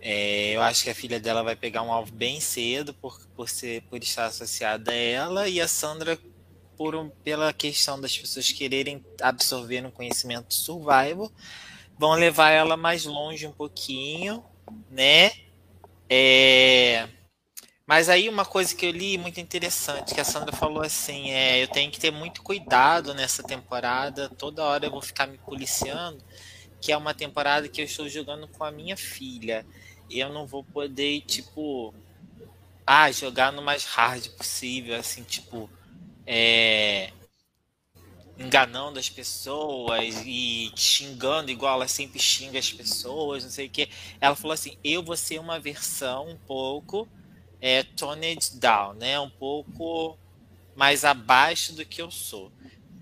[0.01, 3.49] É, eu acho que a filha dela vai pegar um alvo bem cedo por, por,
[3.49, 6.17] ser, por estar associada a ela, e a Sandra,
[6.77, 11.29] por um, pela questão das pessoas quererem absorver um conhecimento survival,
[11.99, 14.45] vão levar ela mais longe um pouquinho,
[14.89, 15.33] né?
[16.09, 17.09] É,
[17.87, 21.63] mas aí uma coisa que eu li muito interessante, que a Sandra falou assim, é,
[21.63, 26.23] eu tenho que ter muito cuidado nessa temporada, toda hora eu vou ficar me policiando,
[26.81, 29.65] que é uma temporada que eu estou jogando com a minha filha
[30.11, 31.95] eu não vou poder, tipo,
[32.87, 35.69] ah, jogar no mais hard possível, assim, tipo,
[36.27, 37.13] é,
[38.39, 43.89] enganando as pessoas e xingando igual ela sempre xinga as pessoas, não sei o que.
[44.21, 47.09] Ela falou assim: eu vou ser uma versão um pouco
[47.61, 49.19] é, toned down, né?
[49.19, 50.19] Um pouco
[50.75, 52.53] mais abaixo do que eu sou.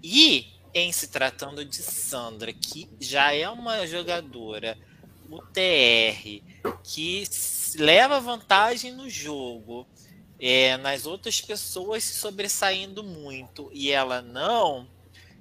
[0.03, 4.77] E em se tratando de Sandra, que já é uma jogadora
[5.31, 6.43] o TR
[6.83, 7.25] que
[7.77, 9.87] leva vantagem no jogo,
[10.39, 14.87] é, nas outras pessoas se sobressaindo muito e ela não,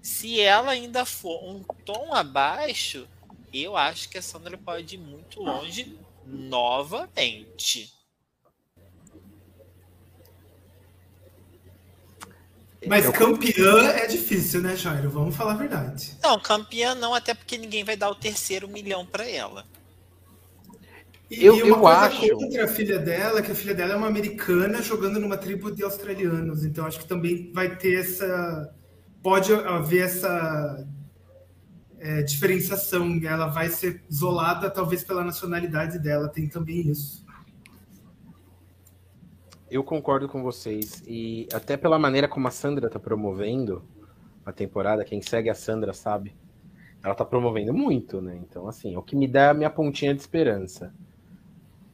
[0.02, 3.08] se ela ainda for um tom abaixo,
[3.54, 7.94] eu acho que a Sandra pode ir muito longe novamente.
[12.88, 15.10] Mas campeã é difícil, né, Jairo?
[15.10, 16.18] Vamos falar a verdade.
[16.22, 19.66] Não, campeã não, até porque ninguém vai dar o terceiro milhão para ela.
[21.30, 22.30] E, eu, e uma eu coisa acho.
[22.38, 25.84] contra a filha dela, que a filha dela é uma americana jogando numa tribo de
[25.84, 26.64] australianos.
[26.64, 28.74] Então acho que também vai ter essa.
[29.22, 30.86] Pode haver essa
[32.00, 33.20] é, diferenciação.
[33.24, 36.28] Ela vai ser isolada, talvez pela nacionalidade dela.
[36.28, 37.23] Tem também isso.
[39.74, 41.02] Eu concordo com vocês.
[41.08, 43.84] E até pela maneira como a Sandra está promovendo
[44.46, 46.36] a temporada, quem segue a Sandra sabe.
[47.04, 48.40] Ela está promovendo muito, né?
[48.48, 50.94] Então, assim, é o que me dá a minha pontinha de esperança.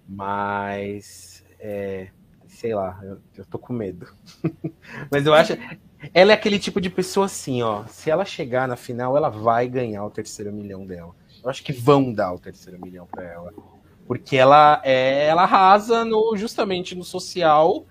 [0.05, 2.09] Mas, é,
[2.49, 4.13] sei lá, eu, eu tô com medo.
[5.09, 5.53] Mas eu acho.
[6.13, 7.85] Ela é aquele tipo de pessoa assim, ó.
[7.85, 11.15] Se ela chegar na final, ela vai ganhar o terceiro milhão dela.
[11.41, 13.53] Eu acho que vão dar o terceiro milhão para ela.
[14.09, 17.85] Porque ela é, ela arrasa no, justamente no social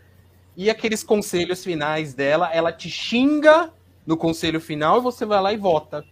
[0.57, 3.73] e aqueles conselhos finais dela, ela te xinga
[4.05, 6.05] no conselho final e você vai lá e vota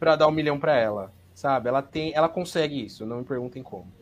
[0.00, 1.68] para dar um milhão para ela, sabe?
[1.68, 3.92] Ela tem, ela consegue isso, não me perguntem como.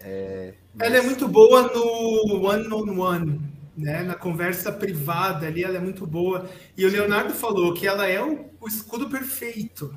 [0.00, 0.88] É, mas...
[0.88, 3.40] Ela é muito boa no one-on-one, -on -one,
[3.76, 4.02] né?
[4.02, 6.50] na conversa privada ali, ela é muito boa.
[6.76, 9.94] E o Leonardo falou que ela é o, o escudo perfeito.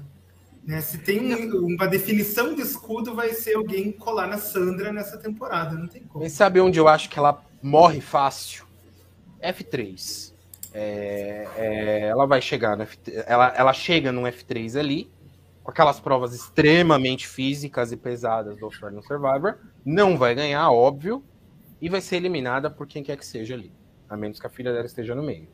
[0.65, 0.79] Né?
[0.81, 5.75] Se tem um, uma definição de escudo, vai ser alguém colar na Sandra nessa temporada,
[5.75, 6.23] não tem como.
[6.23, 8.65] Mas sabe onde eu acho que ela morre fácil?
[9.41, 10.31] F3.
[10.73, 15.11] É, é, ela vai chegar no F3, ela, ela chega no F3 ali,
[15.63, 21.23] com aquelas provas extremamente físicas e pesadas do Australian Survivor, não vai ganhar, óbvio,
[21.81, 23.71] e vai ser eliminada por quem quer que seja ali,
[24.07, 25.47] a menos que a filha dela esteja no meio.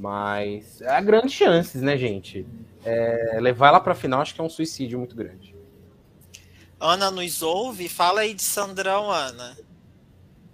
[0.00, 2.46] Mas há grandes chances, né, gente?
[2.82, 5.54] É, levar ela para a final acho que é um suicídio muito grande.
[6.80, 7.86] Ana nos ouve?
[7.86, 9.58] Fala aí de Sandrão, Ana.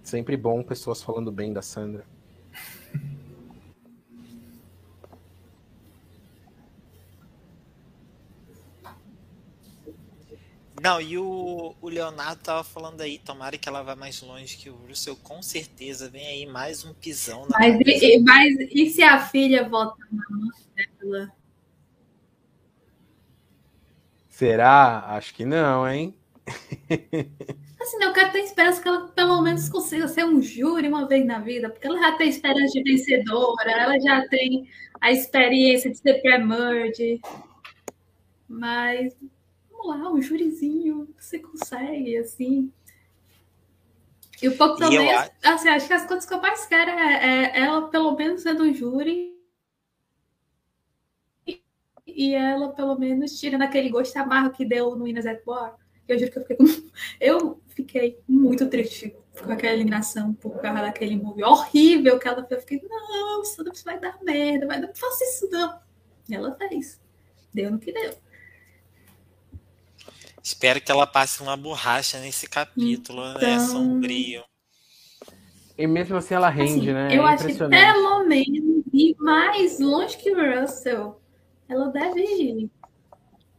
[0.03, 2.03] Sempre bom pessoas falando bem da Sandra.
[10.87, 14.69] Não, e o, o Leonardo tava falando aí, tomara que ela vá mais longe que
[14.69, 17.45] o Russell, com certeza vem aí mais um pisão.
[17.49, 21.33] mas, e, mas e se a filha volta na mão dela?
[24.29, 25.03] Será?
[25.09, 26.15] Acho que não, hein?
[27.81, 31.25] Assim, eu quero ter esperança que ela pelo menos consiga ser um júri uma vez
[31.25, 34.69] na vida, porque ela já tem esperança de vencedora, ela já tem
[35.01, 37.19] a experiência de ser pré-merge.
[38.47, 39.13] Mas
[39.77, 42.71] vamos lá, um jurizinho, você consegue, assim.
[44.41, 45.19] E o pouco também, eu...
[45.43, 48.63] assim, acho que as coisas que eu mais quero é, é ela, pelo menos, sendo
[48.63, 49.35] um júri.
[52.05, 55.75] E ela, pelo menos, tirando aquele gosto amargo que deu no Inas at War.
[56.07, 56.57] Eu juro que eu fiquei,
[57.19, 62.51] eu fiquei muito triste com aquela eliminação por causa daquele movie horrível que ela fez.
[62.51, 65.79] Eu fiquei, não, isso vai dar merda, vai não faça isso não.
[66.29, 66.99] E ela fez.
[67.53, 68.15] Deu no que deu.
[70.47, 73.33] Espero que ela passe uma borracha nesse capítulo, né?
[73.35, 73.49] então...
[73.49, 73.59] né?
[73.59, 74.45] Sombrio.
[75.77, 77.09] E mesmo assim ela rende, assim, né?
[77.11, 81.21] Eu é acho que pelo menos ir mais longe que o Russell.
[81.67, 82.71] Ela deve ir.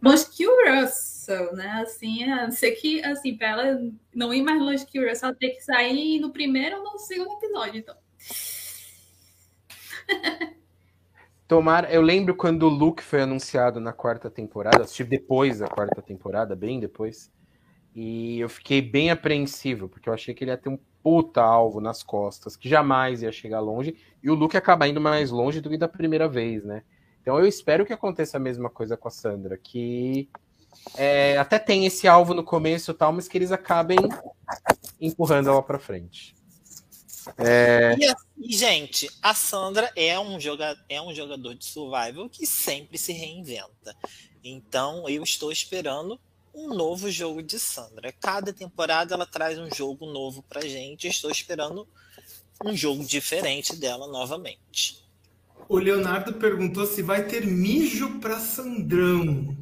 [0.01, 1.83] Longe que o Russell, né?
[1.83, 3.79] Assim, a ser que, assim, pra ela
[4.15, 6.99] não ir mais longe que o Russell, ela tem que sair no primeiro ou no
[6.99, 7.97] segundo episódio, então.
[11.49, 16.03] Tomar, eu lembro quando o Luke foi anunciado na quarta temporada, assisti depois da quarta
[16.03, 17.33] temporada, bem depois,
[17.95, 21.81] e eu fiquei bem apreensivo, porque eu achei que ele ia ter um puta alvo
[21.81, 25.71] nas costas, que jamais ia chegar longe, e o Luke acaba indo mais longe do
[25.71, 26.83] que da primeira vez, né?
[27.23, 30.29] Então eu espero que aconteça a mesma coisa com a Sandra, que
[30.99, 33.97] é, até tem esse alvo no começo e tal, mas que eles acabem
[35.01, 36.38] empurrando ela para frente.
[37.37, 37.95] É...
[38.39, 43.13] E, gente, a Sandra é um, joga, é um jogador de survival que sempre se
[43.13, 43.95] reinventa.
[44.43, 46.19] Então, eu estou esperando
[46.55, 48.13] um novo jogo de Sandra.
[48.13, 51.07] Cada temporada ela traz um jogo novo pra gente.
[51.07, 51.87] estou esperando
[52.65, 55.05] um jogo diferente dela novamente.
[55.69, 59.57] O Leonardo perguntou se vai ter mijo para Sandrão.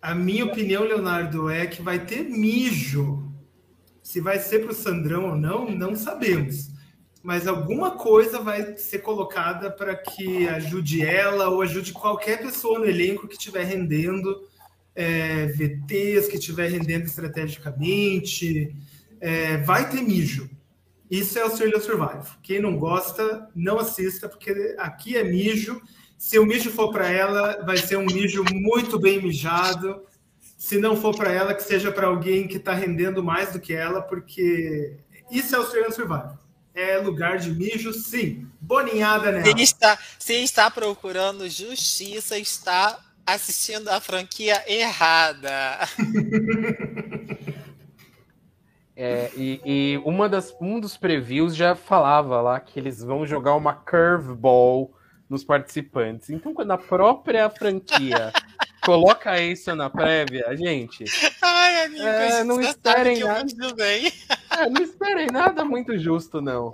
[0.00, 3.27] A minha opinião, Leonardo, é que vai ter mijo.
[4.08, 6.70] Se vai ser para o Sandrão ou não, não sabemos.
[7.22, 12.86] Mas alguma coisa vai ser colocada para que ajude ela ou ajude qualquer pessoa no
[12.86, 14.48] elenco que estiver rendendo
[14.94, 18.74] é, VTs, que estiver rendendo estrategicamente.
[19.20, 20.48] É, vai ter mijo.
[21.10, 22.24] Isso é Australia Survival.
[22.42, 25.82] Quem não gosta, não assista, porque aqui é mijo.
[26.16, 30.00] Se o mijo for para ela, vai ser um mijo muito bem mijado
[30.58, 33.72] se não for para ela, que seja para alguém que está rendendo mais do que
[33.72, 34.96] ela, porque
[35.30, 36.36] isso é Australian Survival.
[36.74, 38.44] É lugar de mijo, sim.
[38.60, 39.44] Boninhada nela.
[39.44, 45.78] Se está, se está procurando justiça, está assistindo a franquia errada.
[49.00, 53.54] É, e, e uma das, um dos previews já falava lá que eles vão jogar
[53.54, 54.92] uma curveball
[55.30, 56.30] nos participantes.
[56.30, 58.32] Então, quando a própria franquia
[58.82, 61.04] coloca isso na prévia, gente.
[61.42, 63.46] Ai, amigo, é, não esperem nada.
[64.50, 66.72] É, não esperem nada muito justo, não.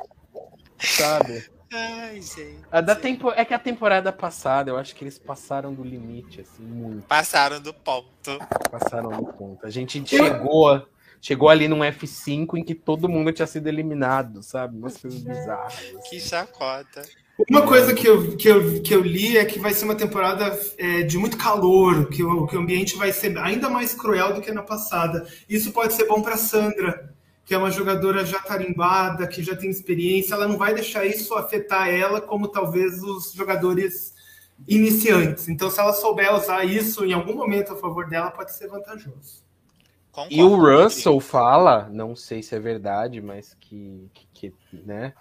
[0.79, 1.45] Sabe?
[1.73, 2.59] Ai, gente.
[2.71, 3.31] A da tempo...
[3.31, 7.07] É que a temporada passada, eu acho que eles passaram do limite, assim, muito.
[7.07, 8.39] Passaram do ponto.
[8.71, 9.67] Passaram do ponto.
[9.67, 10.87] A gente chegou,
[11.21, 14.77] chegou ali num F5 em que todo mundo tinha sido eliminado, sabe?
[14.77, 15.75] Umas coisas bizarras.
[16.09, 17.03] Que chacota.
[17.51, 20.57] Uma coisa que eu, que, eu, que eu li é que vai ser uma temporada
[20.79, 24.41] é, de muito calor, que o, que o ambiente vai ser ainda mais cruel do
[24.41, 25.27] que na passada.
[25.49, 27.13] Isso pode ser bom para Sandra,
[27.45, 30.35] que é uma jogadora já tarimbada, que já tem experiência.
[30.35, 34.15] Ela não vai deixar isso afetar ela como talvez os jogadores
[34.69, 35.49] iniciantes.
[35.49, 39.43] Então, se ela souber usar isso em algum momento a favor dela, pode ser vantajoso.
[40.13, 45.13] Concordo, e o Russell fala, não sei se é verdade, mas que, que, que né?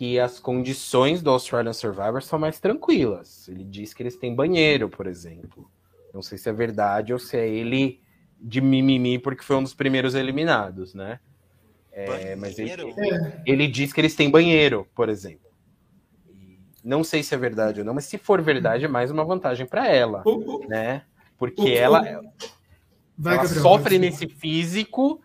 [0.00, 3.46] Que as condições do Australian Survivor são mais tranquilas.
[3.48, 5.70] Ele diz que eles têm banheiro, por exemplo.
[6.14, 8.00] Não sei se é verdade ou se é ele
[8.40, 11.20] de mimimi porque foi um dos primeiros eliminados, né?
[11.92, 12.72] É, mas ele,
[13.44, 15.50] ele diz que eles têm banheiro, por exemplo.
[16.82, 19.66] Não sei se é verdade ou não, mas se for verdade, é mais uma vantagem
[19.66, 20.24] para ela,
[20.66, 21.02] né?
[21.36, 22.22] Porque ela,
[23.22, 25.20] ela sofre nesse físico